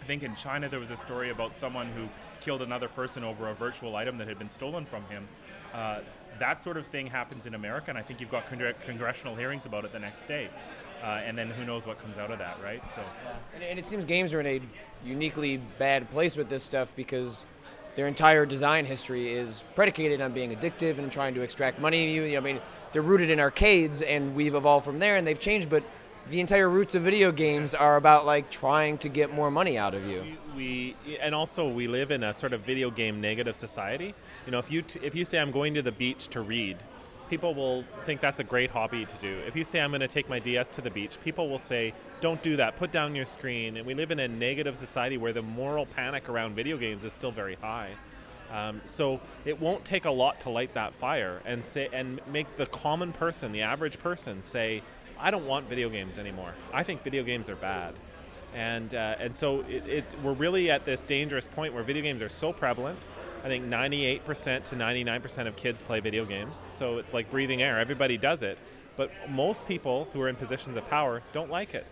I 0.00 0.04
think 0.04 0.22
in 0.22 0.34
China 0.36 0.68
there 0.68 0.80
was 0.80 0.90
a 0.90 0.96
story 0.96 1.30
about 1.30 1.56
someone 1.56 1.86
who 1.88 2.08
killed 2.40 2.62
another 2.62 2.88
person 2.88 3.24
over 3.24 3.48
a 3.48 3.54
virtual 3.54 3.96
item 3.96 4.18
that 4.18 4.28
had 4.28 4.38
been 4.38 4.50
stolen 4.50 4.84
from 4.84 5.04
him. 5.04 5.26
Uh, 5.72 6.00
that 6.38 6.62
sort 6.62 6.76
of 6.76 6.86
thing 6.86 7.06
happens 7.06 7.46
in 7.46 7.54
America, 7.54 7.86
and 7.88 7.98
I 7.98 8.02
think 8.02 8.20
you've 8.20 8.30
got 8.30 8.46
con- 8.46 8.74
congressional 8.84 9.34
hearings 9.34 9.66
about 9.66 9.84
it 9.84 9.92
the 9.92 9.98
next 9.98 10.28
day. 10.28 10.48
Uh, 11.02 11.20
and 11.24 11.36
then 11.36 11.50
who 11.50 11.64
knows 11.64 11.86
what 11.86 11.98
comes 11.98 12.18
out 12.18 12.30
of 12.30 12.38
that, 12.38 12.58
right? 12.62 12.86
So, 12.88 13.02
and, 13.54 13.62
and, 13.62 13.78
it 13.78 13.86
seems 13.86 14.04
games 14.06 14.32
are 14.32 14.40
in 14.40 14.46
a 14.46 14.60
uniquely 15.04 15.58
bad 15.78 16.10
place 16.10 16.36
with 16.36 16.48
this 16.48 16.62
stuff 16.62 16.94
because 16.96 17.44
their 17.96 18.08
entire 18.08 18.46
design 18.46 18.86
history 18.86 19.32
is 19.32 19.62
predicated 19.74 20.20
on 20.20 20.32
being 20.32 20.56
addictive 20.56 20.98
and 20.98 21.12
trying 21.12 21.34
to 21.34 21.42
extract 21.42 21.78
money. 21.78 22.06
From 22.06 22.26
you, 22.26 22.32
know, 22.32 22.38
I 22.38 22.40
mean, 22.40 22.60
they're 22.96 23.02
rooted 23.02 23.28
in 23.28 23.38
arcades, 23.38 24.00
and 24.00 24.34
we've 24.34 24.54
evolved 24.54 24.86
from 24.86 25.00
there, 25.00 25.16
and 25.16 25.26
they've 25.26 25.38
changed. 25.38 25.68
But 25.68 25.82
the 26.30 26.40
entire 26.40 26.66
roots 26.66 26.94
of 26.94 27.02
video 27.02 27.30
games 27.30 27.74
are 27.74 27.96
about 27.96 28.24
like 28.24 28.50
trying 28.50 28.96
to 28.98 29.10
get 29.10 29.34
more 29.34 29.50
money 29.50 29.76
out 29.76 29.92
of 29.92 30.06
you. 30.06 30.24
We, 30.56 30.96
we 31.04 31.18
and 31.18 31.34
also 31.34 31.68
we 31.68 31.88
live 31.88 32.10
in 32.10 32.22
a 32.22 32.32
sort 32.32 32.54
of 32.54 32.62
video 32.62 32.90
game 32.90 33.20
negative 33.20 33.54
society. 33.54 34.14
You 34.46 34.52
know, 34.52 34.58
if 34.58 34.70
you 34.70 34.80
t- 34.80 35.00
if 35.02 35.14
you 35.14 35.26
say 35.26 35.38
I'm 35.38 35.50
going 35.50 35.74
to 35.74 35.82
the 35.82 35.92
beach 35.92 36.28
to 36.28 36.40
read, 36.40 36.78
people 37.28 37.54
will 37.54 37.84
think 38.06 38.22
that's 38.22 38.40
a 38.40 38.44
great 38.44 38.70
hobby 38.70 39.04
to 39.04 39.16
do. 39.18 39.40
If 39.46 39.54
you 39.54 39.64
say 39.64 39.82
I'm 39.82 39.90
going 39.90 40.00
to 40.00 40.08
take 40.08 40.30
my 40.30 40.38
DS 40.38 40.70
to 40.76 40.80
the 40.80 40.88
beach, 40.88 41.18
people 41.22 41.50
will 41.50 41.58
say 41.58 41.92
don't 42.22 42.42
do 42.42 42.56
that. 42.56 42.78
Put 42.78 42.92
down 42.92 43.14
your 43.14 43.26
screen. 43.26 43.76
And 43.76 43.86
we 43.86 43.92
live 43.92 44.10
in 44.10 44.20
a 44.20 44.28
negative 44.28 44.78
society 44.78 45.18
where 45.18 45.34
the 45.34 45.42
moral 45.42 45.84
panic 45.84 46.30
around 46.30 46.56
video 46.56 46.78
games 46.78 47.04
is 47.04 47.12
still 47.12 47.30
very 47.30 47.56
high. 47.56 47.90
Um, 48.56 48.80
so 48.86 49.20
it 49.44 49.60
won't 49.60 49.84
take 49.84 50.06
a 50.06 50.10
lot 50.10 50.40
to 50.42 50.50
light 50.50 50.72
that 50.74 50.94
fire 50.94 51.42
and 51.44 51.62
say 51.62 51.88
and 51.92 52.20
make 52.26 52.56
the 52.56 52.64
common 52.66 53.12
person, 53.12 53.52
the 53.52 53.60
average 53.62 53.98
person, 53.98 54.40
say, 54.40 54.82
"I 55.18 55.30
don't 55.30 55.46
want 55.46 55.68
video 55.68 55.90
games 55.90 56.18
anymore. 56.18 56.54
I 56.72 56.82
think 56.82 57.02
video 57.02 57.22
games 57.22 57.50
are 57.50 57.56
bad." 57.56 57.94
And 58.54 58.94
uh, 58.94 59.16
and 59.18 59.36
so 59.36 59.60
it, 59.68 59.86
it's 59.86 60.14
we're 60.22 60.32
really 60.32 60.70
at 60.70 60.86
this 60.86 61.04
dangerous 61.04 61.46
point 61.46 61.74
where 61.74 61.82
video 61.82 62.02
games 62.02 62.22
are 62.22 62.30
so 62.30 62.52
prevalent. 62.52 63.06
I 63.44 63.48
think 63.48 63.66
98% 63.66 64.64
to 64.70 64.76
99% 64.76 65.46
of 65.46 65.54
kids 65.54 65.80
play 65.80 66.00
video 66.00 66.24
games. 66.24 66.56
So 66.56 66.98
it's 66.98 67.14
like 67.14 67.30
breathing 67.30 67.62
air. 67.62 67.78
Everybody 67.78 68.16
does 68.16 68.42
it, 68.42 68.58
but 68.96 69.10
most 69.28 69.68
people 69.68 70.08
who 70.12 70.20
are 70.22 70.28
in 70.28 70.34
positions 70.34 70.76
of 70.76 70.88
power 70.88 71.22
don't 71.32 71.50
like 71.50 71.74
it. 71.74 71.86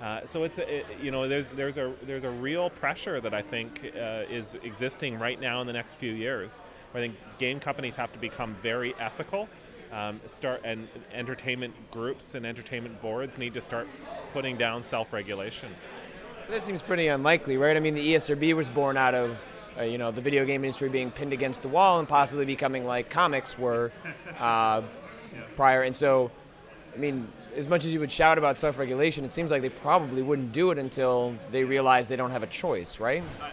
Uh, 0.00 0.24
so 0.24 0.44
it's 0.44 0.58
a, 0.58 0.78
it, 0.78 0.86
you 1.02 1.10
know 1.10 1.28
there's 1.28 1.46
there's 1.48 1.76
a 1.76 1.92
there's 2.02 2.24
a 2.24 2.30
real 2.30 2.70
pressure 2.70 3.20
that 3.20 3.34
I 3.34 3.42
think 3.42 3.92
uh, 3.94 4.22
is 4.30 4.54
existing 4.62 5.18
right 5.18 5.38
now 5.38 5.60
in 5.60 5.66
the 5.66 5.74
next 5.74 5.94
few 5.94 6.12
years. 6.12 6.62
I 6.94 6.98
think 6.98 7.16
game 7.38 7.60
companies 7.60 7.96
have 7.96 8.12
to 8.12 8.18
become 8.18 8.56
very 8.62 8.94
ethical. 8.98 9.48
Um, 9.92 10.20
start 10.26 10.62
and 10.64 10.88
entertainment 11.12 11.74
groups 11.90 12.34
and 12.34 12.46
entertainment 12.46 13.02
boards 13.02 13.38
need 13.38 13.54
to 13.54 13.60
start 13.60 13.88
putting 14.32 14.56
down 14.56 14.84
self-regulation. 14.84 15.68
That 16.48 16.64
seems 16.64 16.80
pretty 16.80 17.08
unlikely, 17.08 17.56
right? 17.56 17.76
I 17.76 17.80
mean, 17.80 17.94
the 17.94 18.14
ESRB 18.14 18.54
was 18.54 18.70
born 18.70 18.96
out 18.96 19.14
of 19.14 19.52
uh, 19.78 19.82
you 19.82 19.98
know 19.98 20.10
the 20.10 20.20
video 20.20 20.44
game 20.44 20.64
industry 20.64 20.88
being 20.88 21.10
pinned 21.10 21.32
against 21.32 21.62
the 21.62 21.68
wall 21.68 21.98
and 21.98 22.08
possibly 22.08 22.44
becoming 22.44 22.86
like 22.86 23.10
comics 23.10 23.58
were 23.58 23.92
uh, 24.38 24.82
prior, 25.56 25.82
and 25.82 25.94
so 25.94 26.30
I 26.94 26.98
mean 26.98 27.28
as 27.56 27.68
much 27.68 27.84
as 27.84 27.92
you 27.92 28.00
would 28.00 28.12
shout 28.12 28.38
about 28.38 28.58
self-regulation, 28.58 29.24
it 29.24 29.30
seems 29.30 29.50
like 29.50 29.62
they 29.62 29.68
probably 29.68 30.22
wouldn't 30.22 30.52
do 30.52 30.70
it 30.70 30.78
until 30.78 31.34
they 31.50 31.64
realize 31.64 32.08
they 32.08 32.16
don't 32.16 32.30
have 32.30 32.42
a 32.42 32.48
choice, 32.48 33.00
right? 33.00 33.22
I, 33.40 33.50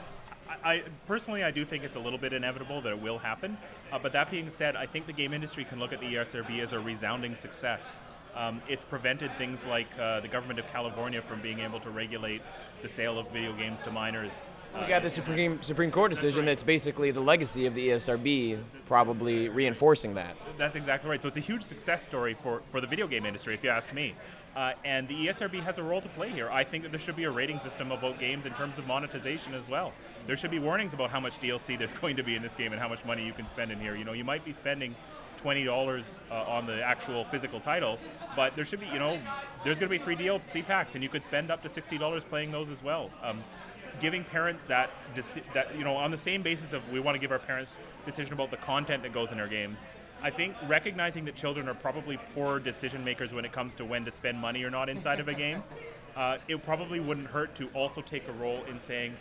I 0.64 0.84
personally, 1.08 1.44
I 1.44 1.52
do 1.52 1.66
think 1.66 1.84
it's 1.84 1.96
a 1.96 2.00
little 2.00 2.20
bit 2.20 2.34
inevitable 2.34 2.82
that 2.82 2.92
it 2.92 3.02
will 3.02 3.18
happen. 3.18 3.58
Uh, 3.92 4.00
but 4.00 4.14
that 4.14 4.30
being 4.30 4.50
said, 4.50 4.76
I 4.76 4.86
think 4.86 5.08
the 5.08 5.14
game 5.14 5.34
industry 5.34 5.64
can 5.64 5.80
look 5.80 5.94
at 5.94 6.00
the 6.00 6.16
ESRB 6.16 6.60
as 6.60 6.74
a 6.74 6.80
resounding 6.80 7.36
success. 7.36 7.96
Um, 8.36 8.62
it's 8.68 8.84
prevented 8.84 9.36
things 9.38 9.66
like 9.66 9.88
uh, 10.00 10.20
the 10.20 10.28
government 10.28 10.60
of 10.60 10.68
California 10.68 11.22
from 11.22 11.42
being 11.42 11.60
able 11.60 11.80
to 11.80 11.90
regulate 11.90 12.42
the 12.84 12.90
sale 12.90 13.18
of 13.18 13.32
video 13.32 13.54
games 13.54 13.82
to 13.82 13.92
minors 13.92 14.46
we 14.80 14.88
got 14.88 15.02
the 15.02 15.10
Supreme 15.10 15.62
Supreme 15.62 15.92
Court 15.92 16.12
decision 16.12 16.28
that's, 16.28 16.38
right. 16.38 16.46
that's 16.46 16.64
basically 16.64 17.12
the 17.12 17.20
legacy 17.20 17.66
of 17.66 17.76
the 17.76 17.90
ESRB, 17.90 18.62
probably 18.86 19.50
reinforcing 19.50 20.14
that. 20.16 20.36
That's 20.58 20.76
exactly 20.76 21.10
right. 21.10 21.22
So 21.22 21.28
it's 21.28 21.38
a 21.38 21.42
huge 21.42 21.64
success 21.64 22.06
story 22.06 22.36
for, 22.36 22.62
for 22.70 22.82
the 22.82 22.88
video 22.88 23.08
game 23.08 23.26
industry, 23.26 23.54
if 23.54 23.64
you 23.64 23.70
ask 23.70 23.94
me. 23.94 24.16
Uh, 24.56 24.74
and 24.84 25.08
the 25.08 25.28
ESRB 25.28 25.62
has 25.62 25.78
a 25.78 25.84
role 25.84 26.02
to 26.02 26.10
play 26.10 26.30
here. 26.30 26.50
I 26.50 26.64
think 26.64 26.84
that 26.84 26.92
there 26.92 27.00
should 27.00 27.16
be 27.16 27.26
a 27.26 27.32
rating 27.32 27.60
system 27.60 27.92
about 27.92 28.20
games 28.20 28.48
in 28.48 28.54
terms 28.54 28.80
of 28.80 28.88
monetization 28.88 29.54
as 29.54 29.70
well. 29.70 29.94
There 30.26 30.36
should 30.36 30.50
be 30.50 30.58
warnings 30.58 30.94
about 30.96 31.12
how 31.12 31.20
much 31.20 31.40
DLC 31.40 31.78
there's 31.78 31.94
going 32.02 32.16
to 32.16 32.24
be 32.24 32.36
in 32.36 32.42
this 32.42 32.56
game 32.56 32.72
and 32.72 32.82
how 32.82 32.90
much 32.90 33.06
money 33.06 33.24
you 33.24 33.34
can 33.34 33.48
spend 33.48 33.72
in 33.72 33.80
here. 33.80 33.96
You 33.96 34.04
know, 34.04 34.14
you 34.14 34.24
might 34.24 34.44
be 34.44 34.52
spending 34.52 34.96
twenty 35.38 35.64
dollars 35.64 36.22
uh, 36.32 36.44
on 36.46 36.66
the 36.66 36.84
actual 36.84 37.24
physical 37.26 37.60
title, 37.60 38.00
but 38.36 38.56
there 38.56 38.66
should 38.66 38.80
be, 38.80 38.88
you 38.88 38.98
know, 38.98 39.20
there's 39.64 39.78
going 39.78 39.92
to 39.92 39.96
be 39.96 40.04
three 40.04 40.16
DLC 40.16 40.66
packs, 40.66 40.96
and 40.96 41.04
you 41.04 41.10
could 41.10 41.24
spend 41.24 41.52
up 41.52 41.62
to 41.62 41.70
sixty 41.70 42.00
dollars 42.00 42.24
playing 42.24 42.52
those 42.52 42.72
as 42.72 42.82
well. 42.82 43.12
Um, 43.22 43.44
giving 44.00 44.24
parents 44.24 44.64
that 44.66 44.90
that 45.54 45.76
you 45.78 45.84
know 45.84 45.96
on 45.96 46.12
the 46.12 46.18
same 46.18 46.42
basis 46.42 46.74
of 46.74 46.88
we 46.92 47.00
want 47.00 47.16
to 47.16 47.20
give 47.20 47.32
our 47.32 47.40
parents 47.40 47.80
decision 48.06 48.34
about 48.34 48.52
the 48.52 48.58
content 48.58 49.04
that 49.04 49.14
goes 49.14 49.32
in 49.32 49.40
our 49.40 49.48
games. 49.48 49.88
I 50.22 50.32
think 50.32 50.56
recognizing 50.68 51.26
that 51.26 51.36
children 51.36 51.70
are 51.70 51.76
probably 51.76 52.18
poor 52.34 52.60
decision 52.60 53.04
makers 53.04 53.34
when 53.34 53.46
it 53.46 53.52
comes 53.52 53.76
to 53.76 53.86
when 53.86 54.04
to 54.06 54.12
spend 54.12 54.40
money 54.40 54.64
or 54.64 54.72
not 54.72 54.90
inside 54.90 55.20
of 55.20 55.28
a 55.28 55.34
game, 55.34 55.62
uh, 56.16 56.40
it 56.48 56.64
probably 56.66 57.00
wouldn't 57.00 57.28
hurt 57.28 57.54
to 57.56 57.68
also 57.76 58.02
take 58.02 58.28
a 58.28 58.32
role 58.32 58.64
in 58.64 58.80
saying, 58.80 59.16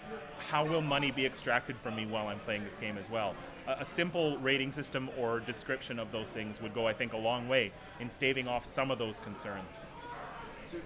how 0.48 0.64
will 0.64 0.80
money 0.80 1.10
be 1.10 1.26
extracted 1.26 1.76
from 1.76 1.96
me 1.96 2.06
while 2.06 2.28
I'm 2.28 2.38
playing 2.38 2.64
this 2.64 2.78
game 2.78 2.96
as 2.96 3.10
well? 3.10 3.34
A, 3.66 3.72
a 3.80 3.84
simple 3.84 4.38
rating 4.38 4.72
system 4.72 5.10
or 5.18 5.40
description 5.40 5.98
of 5.98 6.10
those 6.12 6.30
things 6.30 6.62
would 6.62 6.72
go, 6.72 6.86
I 6.86 6.94
think, 6.94 7.12
a 7.12 7.18
long 7.18 7.46
way 7.46 7.72
in 8.00 8.08
staving 8.08 8.48
off 8.48 8.64
some 8.64 8.90
of 8.90 8.98
those 8.98 9.18
concerns. 9.18 9.84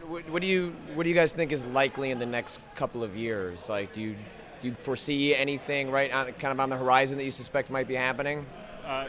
What 0.07 0.43
do 0.43 0.47
you 0.47 0.75
what 0.95 1.05
do 1.05 1.09
you 1.09 1.14
guys 1.14 1.33
think 1.33 1.53
is 1.53 1.64
likely 1.64 2.11
in 2.11 2.19
the 2.19 2.27
next 2.27 2.61
couple 2.75 3.03
of 3.03 3.16
years? 3.16 3.69
Like, 3.69 3.93
do 3.93 4.01
you 4.01 4.16
do 4.61 4.69
you 4.69 4.75
foresee 4.75 5.35
anything 5.35 5.90
right 5.90 6.12
on, 6.12 6.33
kind 6.33 6.53
of 6.53 6.61
on 6.61 6.69
the 6.69 6.77
horizon 6.77 7.19
that 7.19 7.25
you 7.25 7.31
suspect 7.31 7.71
might 7.71 7.88
be 7.88 7.95
happening? 7.95 8.47
Uh, 8.85 9.07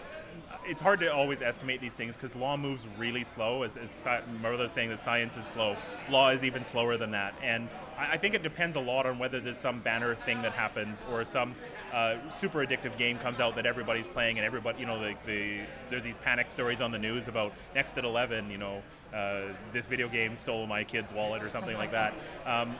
it's 0.66 0.82
hard 0.82 1.00
to 1.00 1.14
always 1.14 1.42
estimate 1.42 1.82
these 1.82 1.94
things 1.94 2.16
because 2.16 2.36
law 2.36 2.56
moves 2.56 2.88
really 2.98 3.24
slow. 3.24 3.64
As, 3.64 3.78
as 3.78 4.06
my 4.42 4.68
saying 4.68 4.90
that 4.90 5.00
science 5.00 5.36
is 5.36 5.46
slow, 5.46 5.76
law 6.10 6.30
is 6.30 6.44
even 6.44 6.64
slower 6.64 6.98
than 6.98 7.12
that. 7.12 7.34
And 7.42 7.68
I, 7.98 8.14
I 8.14 8.18
think 8.18 8.36
it 8.36 8.44
depends 8.44 8.76
a 8.76 8.80
lot 8.80 9.06
on 9.06 9.18
whether 9.18 9.40
there's 9.40 9.58
some 9.58 9.80
banner 9.80 10.16
thing 10.16 10.42
that 10.44 10.54
happens 10.54 11.04
or 11.12 11.26
some 11.26 11.56
uh, 11.92 12.16
super 12.30 12.60
addictive 12.60 12.98
game 12.98 13.18
comes 13.18 13.40
out 13.40 13.56
that 13.56 13.66
everybody's 13.66 14.08
playing 14.08 14.38
and 14.38 14.46
everybody, 14.46 14.80
you 14.80 14.86
know, 14.86 15.00
the, 15.00 15.16
the 15.26 15.62
there's 15.90 16.04
these 16.04 16.18
panic 16.18 16.50
stories 16.50 16.80
on 16.80 16.92
the 16.92 17.00
news 17.00 17.28
about 17.28 17.54
next 17.74 17.98
at 17.98 18.06
11, 18.06 18.52
you 18.52 18.58
know, 18.58 18.82
uh, 19.14 19.42
this 19.74 19.86
video 19.86 20.08
game 20.08 20.38
stole 20.38 20.68
my 20.68 20.84
kid's 20.84 21.12
wallet 21.12 21.44
or 21.44 21.50
something 21.50 21.78
like 21.78 21.92
that. 21.92 22.14
Um, 22.46 22.76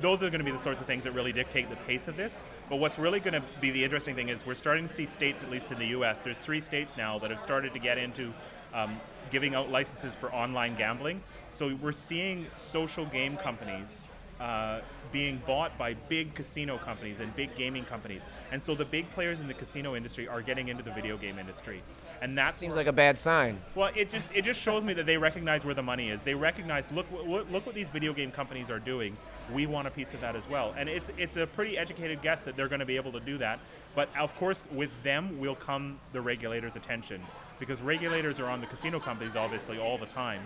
those 0.00 0.18
are 0.22 0.30
going 0.30 0.40
to 0.40 0.44
be 0.44 0.50
the 0.50 0.58
sorts 0.58 0.80
of 0.80 0.86
things 0.86 1.04
that 1.04 1.12
really 1.12 1.32
dictate 1.32 1.70
the 1.70 1.76
pace 1.76 2.08
of 2.08 2.16
this. 2.16 2.42
But 2.68 2.76
what's 2.76 2.98
really 2.98 3.20
going 3.20 3.34
to 3.34 3.42
be 3.60 3.70
the 3.70 3.84
interesting 3.84 4.14
thing 4.14 4.28
is 4.28 4.46
we're 4.46 4.54
starting 4.54 4.88
to 4.88 4.94
see 4.94 5.06
states, 5.06 5.42
at 5.42 5.50
least 5.50 5.70
in 5.70 5.78
the 5.78 5.86
U.S., 5.88 6.20
there's 6.20 6.38
three 6.38 6.60
states 6.60 6.96
now 6.96 7.18
that 7.18 7.30
have 7.30 7.40
started 7.40 7.72
to 7.74 7.78
get 7.78 7.98
into 7.98 8.32
um, 8.72 9.00
giving 9.30 9.54
out 9.54 9.70
licenses 9.70 10.14
for 10.14 10.32
online 10.34 10.74
gambling. 10.76 11.22
So 11.50 11.76
we're 11.80 11.92
seeing 11.92 12.46
social 12.56 13.06
game 13.06 13.36
companies 13.36 14.04
uh, 14.44 14.80
being 15.10 15.40
bought 15.46 15.76
by 15.78 15.94
big 15.94 16.34
casino 16.34 16.76
companies 16.76 17.20
and 17.20 17.34
big 17.34 17.54
gaming 17.56 17.84
companies. 17.84 18.26
And 18.52 18.62
so 18.62 18.74
the 18.74 18.84
big 18.84 19.10
players 19.12 19.40
in 19.40 19.48
the 19.48 19.54
casino 19.54 19.96
industry 19.96 20.28
are 20.28 20.42
getting 20.42 20.68
into 20.68 20.82
the 20.82 20.90
video 20.90 21.16
game 21.16 21.38
industry 21.38 21.82
and 22.24 22.38
that 22.38 22.54
seems 22.54 22.74
like 22.74 22.86
a 22.86 22.92
bad 22.92 23.18
sign. 23.18 23.60
Well, 23.74 23.90
it 23.94 24.08
just 24.08 24.28
it 24.34 24.46
just 24.46 24.58
shows 24.58 24.82
me 24.82 24.94
that 24.94 25.04
they 25.04 25.18
recognize 25.18 25.62
where 25.62 25.74
the 25.74 25.82
money 25.82 26.08
is. 26.08 26.22
They 26.22 26.34
recognize 26.34 26.90
look 26.90 27.06
look, 27.12 27.50
look 27.50 27.66
what 27.66 27.74
these 27.74 27.90
video 27.90 28.14
game 28.14 28.30
companies 28.30 28.70
are 28.70 28.78
doing. 28.78 29.14
We 29.52 29.66
want 29.66 29.88
a 29.88 29.90
piece 29.90 30.14
of 30.14 30.22
that 30.22 30.34
as 30.34 30.48
well, 30.48 30.74
and 30.76 30.88
it's 30.88 31.10
it's 31.18 31.36
a 31.36 31.46
pretty 31.46 31.76
educated 31.76 32.22
guess 32.22 32.40
that 32.42 32.56
they're 32.56 32.68
going 32.68 32.80
to 32.80 32.86
be 32.86 32.96
able 32.96 33.12
to 33.12 33.20
do 33.20 33.36
that. 33.38 33.60
But 33.94 34.08
of 34.18 34.34
course, 34.36 34.64
with 34.72 34.90
them 35.02 35.38
will 35.38 35.54
come 35.54 36.00
the 36.14 36.20
regulators' 36.22 36.76
attention 36.76 37.20
because 37.60 37.82
regulators 37.82 38.40
are 38.40 38.46
on 38.46 38.60
the 38.60 38.66
casino 38.66 38.98
companies 38.98 39.36
obviously 39.36 39.78
all 39.78 39.98
the 39.98 40.06
time. 40.06 40.40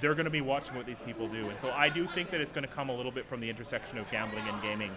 They're 0.00 0.14
going 0.14 0.24
to 0.24 0.30
be 0.30 0.40
watching 0.40 0.74
what 0.74 0.86
these 0.86 1.00
people 1.00 1.28
do. 1.28 1.48
And 1.48 1.58
so 1.60 1.70
I 1.70 1.88
do 1.88 2.06
think 2.06 2.30
that 2.30 2.40
it's 2.40 2.52
going 2.52 2.66
to 2.66 2.72
come 2.72 2.88
a 2.88 2.94
little 2.94 3.12
bit 3.12 3.26
from 3.26 3.40
the 3.40 3.48
intersection 3.48 3.98
of 3.98 4.10
gambling 4.10 4.44
and 4.48 4.60
gaming, 4.62 4.90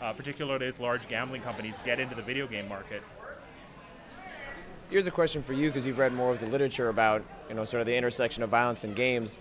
uh, 0.00 0.12
particularly 0.12 0.66
as 0.66 0.80
large 0.80 1.06
gambling 1.08 1.42
companies 1.42 1.74
get 1.84 2.00
into 2.00 2.14
the 2.14 2.22
video 2.22 2.46
game 2.46 2.68
market. 2.68 3.02
Here's 4.88 5.06
a 5.06 5.10
question 5.10 5.42
for 5.42 5.52
you 5.52 5.68
because 5.68 5.84
you've 5.84 5.98
read 5.98 6.12
more 6.12 6.30
of 6.30 6.38
the 6.38 6.46
literature 6.46 6.88
about 6.88 7.24
you 7.48 7.56
know 7.56 7.64
sort 7.64 7.80
of 7.80 7.86
the 7.86 7.96
intersection 7.96 8.42
of 8.42 8.50
violence 8.50 8.84
and 8.84 8.94
games. 8.94 9.38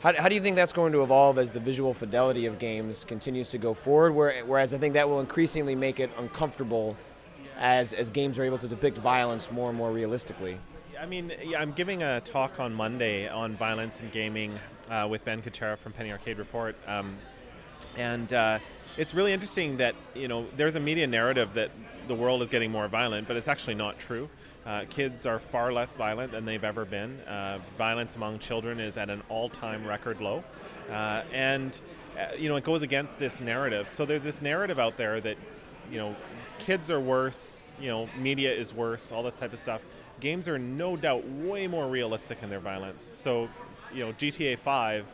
How, 0.00 0.12
how 0.14 0.28
do 0.28 0.34
you 0.34 0.40
think 0.40 0.56
that's 0.56 0.72
going 0.72 0.92
to 0.92 1.02
evolve 1.02 1.38
as 1.38 1.50
the 1.50 1.60
visual 1.60 1.94
fidelity 1.94 2.46
of 2.46 2.58
games 2.58 3.04
continues 3.04 3.48
to 3.48 3.58
go 3.58 3.74
forward? 3.74 4.14
Where, 4.14 4.44
whereas 4.44 4.74
I 4.74 4.78
think 4.78 4.94
that 4.94 5.08
will 5.08 5.20
increasingly 5.20 5.74
make 5.74 5.98
it 6.00 6.10
uncomfortable 6.18 6.96
as, 7.58 7.92
as 7.92 8.10
games 8.10 8.38
are 8.38 8.44
able 8.44 8.58
to 8.58 8.68
depict 8.68 8.98
violence 8.98 9.50
more 9.50 9.68
and 9.68 9.78
more 9.78 9.90
realistically. 9.90 10.58
I 11.00 11.06
mean, 11.06 11.32
yeah, 11.44 11.60
I'm 11.60 11.72
giving 11.72 12.02
a 12.02 12.20
talk 12.20 12.58
on 12.58 12.74
Monday 12.74 13.28
on 13.28 13.56
violence 13.56 14.00
in 14.00 14.10
gaming 14.10 14.58
uh, 14.90 15.06
with 15.08 15.24
Ben 15.24 15.42
Kuchera 15.42 15.78
from 15.78 15.92
Penny 15.92 16.10
Arcade 16.10 16.38
Report. 16.38 16.76
Um, 16.86 17.16
and 17.96 18.32
uh, 18.32 18.58
it's 18.96 19.14
really 19.14 19.32
interesting 19.32 19.76
that, 19.76 19.94
you 20.14 20.26
know, 20.26 20.46
there's 20.56 20.74
a 20.74 20.80
media 20.80 21.06
narrative 21.06 21.54
that 21.54 21.70
the 22.08 22.14
world 22.14 22.42
is 22.42 22.48
getting 22.48 22.72
more 22.72 22.88
violent, 22.88 23.28
but 23.28 23.36
it's 23.36 23.46
actually 23.46 23.76
not 23.76 23.98
true. 23.98 24.28
Uh, 24.66 24.84
kids 24.90 25.24
are 25.24 25.38
far 25.38 25.72
less 25.72 25.94
violent 25.94 26.32
than 26.32 26.44
they've 26.44 26.64
ever 26.64 26.84
been. 26.84 27.20
Uh, 27.20 27.60
violence 27.76 28.16
among 28.16 28.40
children 28.40 28.80
is 28.80 28.98
at 28.98 29.08
an 29.08 29.22
all-time 29.28 29.86
record 29.86 30.20
low, 30.20 30.42
uh, 30.90 31.22
and 31.32 31.80
uh, 32.18 32.34
you 32.36 32.48
know 32.50 32.56
it 32.56 32.64
goes 32.64 32.82
against 32.82 33.18
this 33.18 33.40
narrative. 33.40 33.88
So 33.88 34.04
there's 34.04 34.24
this 34.24 34.42
narrative 34.42 34.78
out 34.78 34.98
there 34.98 35.22
that 35.22 35.38
you 35.90 35.96
know 35.96 36.14
kids 36.58 36.90
are 36.90 37.00
worse, 37.00 37.66
you 37.80 37.88
know 37.88 38.10
media 38.18 38.52
is 38.52 38.74
worse, 38.74 39.10
all 39.10 39.22
this 39.22 39.36
type 39.36 39.54
of 39.54 39.58
stuff. 39.58 39.80
Games 40.20 40.48
are 40.48 40.58
no 40.58 40.96
doubt 40.96 41.26
way 41.28 41.66
more 41.66 41.88
realistic 41.88 42.42
in 42.42 42.50
their 42.50 42.60
violence. 42.60 43.10
So 43.14 43.48
you 43.92 44.04
know 44.04 44.12
GTA 44.12 44.58
5, 44.58 45.06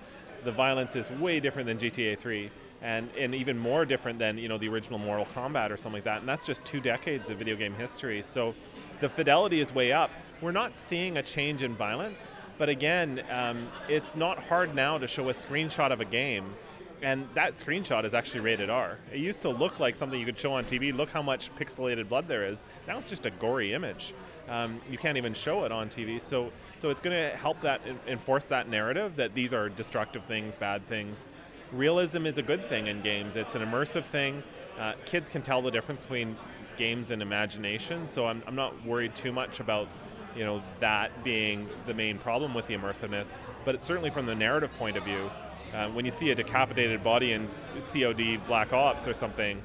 the 0.45 0.53
violence 0.53 0.97
is 0.97 1.11
way 1.11 1.41
different 1.41 1.67
than 1.67 1.79
GTA 1.79 2.19
3 2.19 2.51
and, 2.85 3.09
and 3.19 3.35
even 3.35 3.59
more 3.59 3.87
different 3.87 4.19
than 4.19 4.37
you 4.39 4.49
know 4.49 4.59
the 4.59 4.69
original 4.69 4.99
Mortal 4.99 5.27
Kombat 5.27 5.71
or 5.71 5.77
something 5.77 5.95
like 5.95 6.05
that. 6.05 6.21
And 6.21 6.29
that's 6.29 6.45
just 6.45 6.65
two 6.65 6.81
decades 6.81 7.31
of 7.31 7.39
video 7.39 7.57
game 7.57 7.75
history. 7.75 8.23
So 8.23 8.55
the 9.01 9.09
fidelity 9.09 9.61
is 9.61 9.75
way 9.75 9.91
up. 9.91 10.11
We're 10.41 10.53
not 10.53 10.77
seeing 10.77 11.17
a 11.17 11.23
change 11.23 11.63
in 11.63 11.75
violence, 11.75 12.29
but 12.59 12.69
again, 12.69 13.23
um, 13.31 13.69
it's 13.89 14.15
not 14.15 14.39
hard 14.39 14.75
now 14.75 14.99
to 14.99 15.07
show 15.07 15.29
a 15.31 15.33
screenshot 15.33 15.93
of 15.93 16.01
a 16.01 16.05
game, 16.05 16.55
and 17.01 17.27
that 17.35 17.55
screenshot 17.55 18.05
is 18.05 18.13
actually 18.13 18.41
rated 18.41 18.69
R. 18.69 18.99
It 19.11 19.19
used 19.19 19.41
to 19.43 19.49
look 19.49 19.81
like 19.81 19.97
something 19.97 20.21
you 20.21 20.27
could 20.27 20.39
show 20.39 20.53
on 20.53 20.65
TV. 20.65 20.95
Look 20.95 21.09
how 21.09 21.23
much 21.23 21.55
pixelated 21.57 22.09
blood 22.09 22.29
there 22.29 22.45
is. 22.47 22.67
Now 22.87 22.99
it's 22.99 23.09
just 23.09 23.25
a 23.25 23.31
gory 23.31 23.73
image. 23.73 24.13
Um, 24.49 24.81
you 24.91 24.99
can't 24.99 25.17
even 25.17 25.35
show 25.35 25.65
it 25.65 25.73
on 25.73 25.89
TV. 25.89 26.21
So, 26.21 26.53
so 26.77 26.91
it's 26.91 27.01
going 27.01 27.17
to 27.17 27.37
help 27.37 27.61
that 27.63 27.81
enforce 28.07 28.45
that 28.45 28.69
narrative 28.69 29.17
that 29.17 29.35
these 29.35 29.55
are 29.55 29.69
destructive 29.69 30.25
things, 30.25 30.57
bad 30.57 30.87
things. 30.87 31.29
Realism 31.73 32.27
is 32.27 32.39
a 32.39 32.43
good 32.43 32.69
thing 32.69 32.87
in 32.87 33.01
games. 33.01 33.37
It's 33.37 33.55
an 33.55 33.63
immersive 33.63 34.05
thing. 34.05 34.43
Uh, 34.79 34.93
kids 35.07 35.29
can 35.29 35.43
tell 35.43 35.63
the 35.63 35.71
difference 35.71 36.03
between 36.03 36.37
games 36.77 37.11
and 37.11 37.23
imagination. 37.23 38.07
So 38.07 38.27
I'm, 38.27 38.43
I'm 38.47 38.55
not 38.55 38.85
worried 38.85 39.15
too 39.15 39.33
much 39.33 39.61
about 39.61 39.89
you 40.37 40.45
know 40.45 40.63
that 40.81 41.23
being 41.23 41.69
the 41.87 41.95
main 41.95 42.19
problem 42.19 42.55
with 42.55 42.67
the 42.67 42.75
immersiveness. 42.75 43.37
But 43.65 43.75
it's 43.75 43.85
certainly 43.85 44.11
from 44.11 44.27
the 44.27 44.35
narrative 44.35 44.71
point 44.79 44.97
of 44.97 45.05
view. 45.05 45.31
Uh, 45.73 45.89
when 45.89 46.05
you 46.05 46.11
see 46.11 46.31
a 46.31 46.35
decapitated 46.35 47.03
body 47.03 47.33
in 47.33 47.49
COD 47.93 48.41
Black 48.47 48.73
Ops 48.73 49.09
or 49.09 49.15
something, 49.15 49.61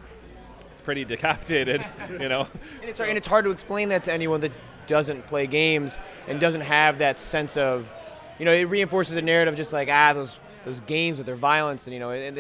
it's 0.72 0.82
pretty 0.82 1.06
decapitated, 1.06 1.86
you 2.20 2.30
know. 2.30 2.48
and, 2.82 2.90
it's, 2.90 3.00
and 3.00 3.18
it's 3.18 3.28
hard 3.28 3.46
to 3.46 3.52
explain 3.52 3.90
that 3.90 4.04
to 4.06 4.14
anyone 4.14 4.42
that 4.42 4.52
doesn't 4.90 5.26
play 5.28 5.48
games 5.48 5.98
and 6.28 6.40
doesn't 6.40 6.62
have 6.62 6.98
that 6.98 7.18
sense 7.18 7.56
of, 7.56 7.94
you 8.38 8.44
know, 8.44 8.52
it 8.52 8.64
reinforces 8.64 9.14
the 9.16 9.22
narrative 9.22 9.56
just 9.56 9.72
like 9.72 9.88
ah 9.90 10.12
those 10.12 10.38
those 10.66 10.82
games 10.82 11.18
with 11.18 11.26
their 11.26 11.38
violence 11.38 11.88
and 11.88 11.94
you 11.94 12.00
know 12.02 12.10
and 12.10 12.38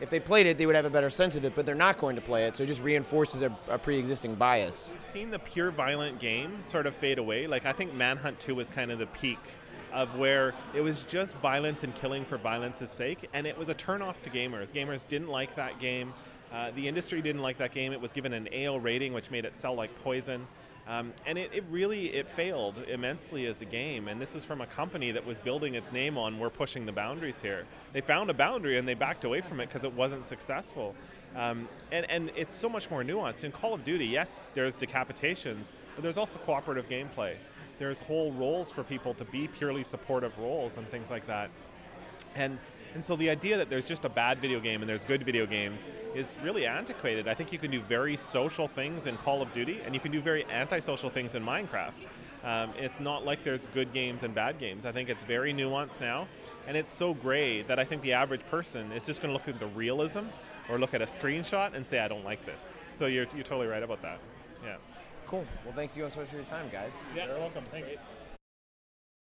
if 0.00 0.10
they 0.10 0.20
played 0.20 0.46
it, 0.46 0.58
they 0.58 0.66
would 0.66 0.76
have 0.76 0.84
a 0.84 0.90
better 0.90 1.10
sense 1.10 1.34
of 1.34 1.44
it, 1.44 1.54
but 1.56 1.66
they're 1.66 1.74
not 1.74 1.98
going 1.98 2.14
to 2.16 2.22
play 2.22 2.44
it, 2.44 2.56
so 2.56 2.62
it 2.62 2.68
just 2.68 2.82
reinforces 2.82 3.42
a, 3.42 3.56
a 3.68 3.78
pre 3.78 3.98
existing 3.98 4.36
bias. 4.36 4.90
We've 4.92 5.02
seen 5.02 5.30
the 5.30 5.40
pure 5.40 5.72
violent 5.72 6.20
game 6.20 6.62
sort 6.62 6.86
of 6.86 6.94
fade 6.94 7.18
away. 7.18 7.48
Like, 7.48 7.66
I 7.66 7.72
think 7.72 7.92
Manhunt 7.94 8.38
2 8.38 8.54
was 8.54 8.70
kind 8.70 8.92
of 8.92 9.00
the 9.00 9.06
peak 9.06 9.40
of 9.92 10.16
where 10.16 10.54
it 10.74 10.82
was 10.82 11.02
just 11.02 11.34
violence 11.36 11.82
and 11.82 11.94
killing 11.94 12.24
for 12.24 12.38
violence's 12.38 12.90
sake, 12.90 13.28
and 13.32 13.46
it 13.46 13.58
was 13.58 13.68
a 13.68 13.74
turnoff 13.74 14.22
to 14.22 14.30
gamers. 14.30 14.72
Gamers 14.72 15.06
didn't 15.06 15.28
like 15.28 15.56
that 15.56 15.80
game. 15.80 16.14
Uh, 16.52 16.70
the 16.76 16.86
industry 16.86 17.20
didn't 17.20 17.42
like 17.42 17.58
that 17.58 17.72
game. 17.72 17.92
It 17.92 18.00
was 18.00 18.12
given 18.12 18.32
an 18.32 18.48
AO 18.54 18.76
rating, 18.76 19.12
which 19.12 19.30
made 19.30 19.44
it 19.44 19.56
sell 19.56 19.74
like 19.74 19.90
poison. 20.02 20.46
Um, 20.88 21.12
and 21.26 21.36
it, 21.36 21.50
it, 21.52 21.64
really 21.70 22.14
it 22.14 22.26
failed 22.30 22.82
immensely 22.88 23.44
as 23.44 23.60
a 23.60 23.66
game. 23.66 24.08
And 24.08 24.18
this 24.18 24.34
is 24.34 24.42
from 24.42 24.62
a 24.62 24.66
company 24.66 25.12
that 25.12 25.26
was 25.26 25.38
building 25.38 25.74
its 25.74 25.92
name 25.92 26.16
on 26.16 26.38
we're 26.38 26.48
pushing 26.48 26.86
the 26.86 26.92
boundaries 26.92 27.40
here. 27.40 27.66
They 27.92 28.00
found 28.00 28.30
a 28.30 28.34
boundary 28.34 28.78
and 28.78 28.88
they 28.88 28.94
backed 28.94 29.24
away 29.24 29.42
from 29.42 29.60
it 29.60 29.66
because 29.66 29.84
it 29.84 29.92
wasn't 29.92 30.26
successful. 30.26 30.94
Um, 31.36 31.68
and, 31.92 32.10
and 32.10 32.30
it's 32.34 32.54
so 32.54 32.70
much 32.70 32.90
more 32.90 33.04
nuanced. 33.04 33.44
In 33.44 33.52
call 33.52 33.74
of 33.74 33.84
duty 33.84 34.06
yes 34.06 34.50
there's 34.54 34.78
decapitations 34.78 35.72
but 35.94 36.02
there's 36.02 36.16
also 36.16 36.38
cooperative 36.38 36.88
gameplay. 36.88 37.34
There's 37.78 38.00
whole 38.00 38.32
roles 38.32 38.70
for 38.70 38.82
people 38.82 39.12
to 39.14 39.26
be 39.26 39.46
purely 39.46 39.84
supportive 39.84 40.38
roles 40.38 40.78
and 40.78 40.88
things 40.88 41.10
like 41.10 41.26
that. 41.26 41.50
And 42.34 42.58
and 42.94 43.04
so 43.04 43.16
the 43.16 43.30
idea 43.30 43.56
that 43.56 43.70
there's 43.70 43.86
just 43.86 44.04
a 44.04 44.08
bad 44.08 44.40
video 44.40 44.60
game 44.60 44.82
and 44.82 44.88
there's 44.88 45.04
good 45.04 45.24
video 45.24 45.46
games 45.46 45.92
is 46.14 46.36
really 46.42 46.66
antiquated. 46.66 47.28
I 47.28 47.34
think 47.34 47.52
you 47.52 47.58
can 47.58 47.70
do 47.70 47.80
very 47.82 48.16
social 48.16 48.68
things 48.68 49.06
in 49.06 49.16
Call 49.18 49.42
of 49.42 49.52
Duty, 49.52 49.80
and 49.84 49.94
you 49.94 50.00
can 50.00 50.12
do 50.12 50.20
very 50.20 50.44
antisocial 50.46 51.10
things 51.10 51.34
in 51.34 51.44
Minecraft. 51.44 52.06
Um, 52.44 52.72
it's 52.76 53.00
not 53.00 53.24
like 53.24 53.44
there's 53.44 53.66
good 53.68 53.92
games 53.92 54.22
and 54.22 54.34
bad 54.34 54.58
games. 54.58 54.86
I 54.86 54.92
think 54.92 55.08
it's 55.08 55.24
very 55.24 55.52
nuanced 55.52 56.00
now, 56.00 56.28
and 56.66 56.76
it's 56.76 56.90
so 56.90 57.14
gray 57.14 57.62
that 57.62 57.78
I 57.78 57.84
think 57.84 58.02
the 58.02 58.12
average 58.12 58.46
person 58.46 58.92
is 58.92 59.04
just 59.06 59.20
going 59.20 59.30
to 59.30 59.34
look 59.34 59.48
at 59.48 59.58
the 59.58 59.66
realism 59.66 60.26
or 60.68 60.78
look 60.78 60.94
at 60.94 61.02
a 61.02 61.06
screenshot 61.06 61.74
and 61.74 61.86
say, 61.86 61.98
I 61.98 62.08
don't 62.08 62.24
like 62.24 62.44
this. 62.46 62.78
So 62.88 63.06
you're, 63.06 63.26
you're 63.34 63.42
totally 63.42 63.66
right 63.66 63.82
about 63.82 64.02
that. 64.02 64.18
Yeah. 64.64 64.76
Cool. 65.26 65.44
Well, 65.64 65.74
thanks 65.74 65.96
you 65.96 66.08
so 66.08 66.20
much 66.20 66.28
for 66.28 66.36
your 66.36 66.44
time, 66.44 66.68
guys. 66.70 66.92
Yeah, 67.14 67.26
you're 67.26 67.38
welcome. 67.38 67.64
Thanks. 67.70 67.88
Great. 67.88 68.27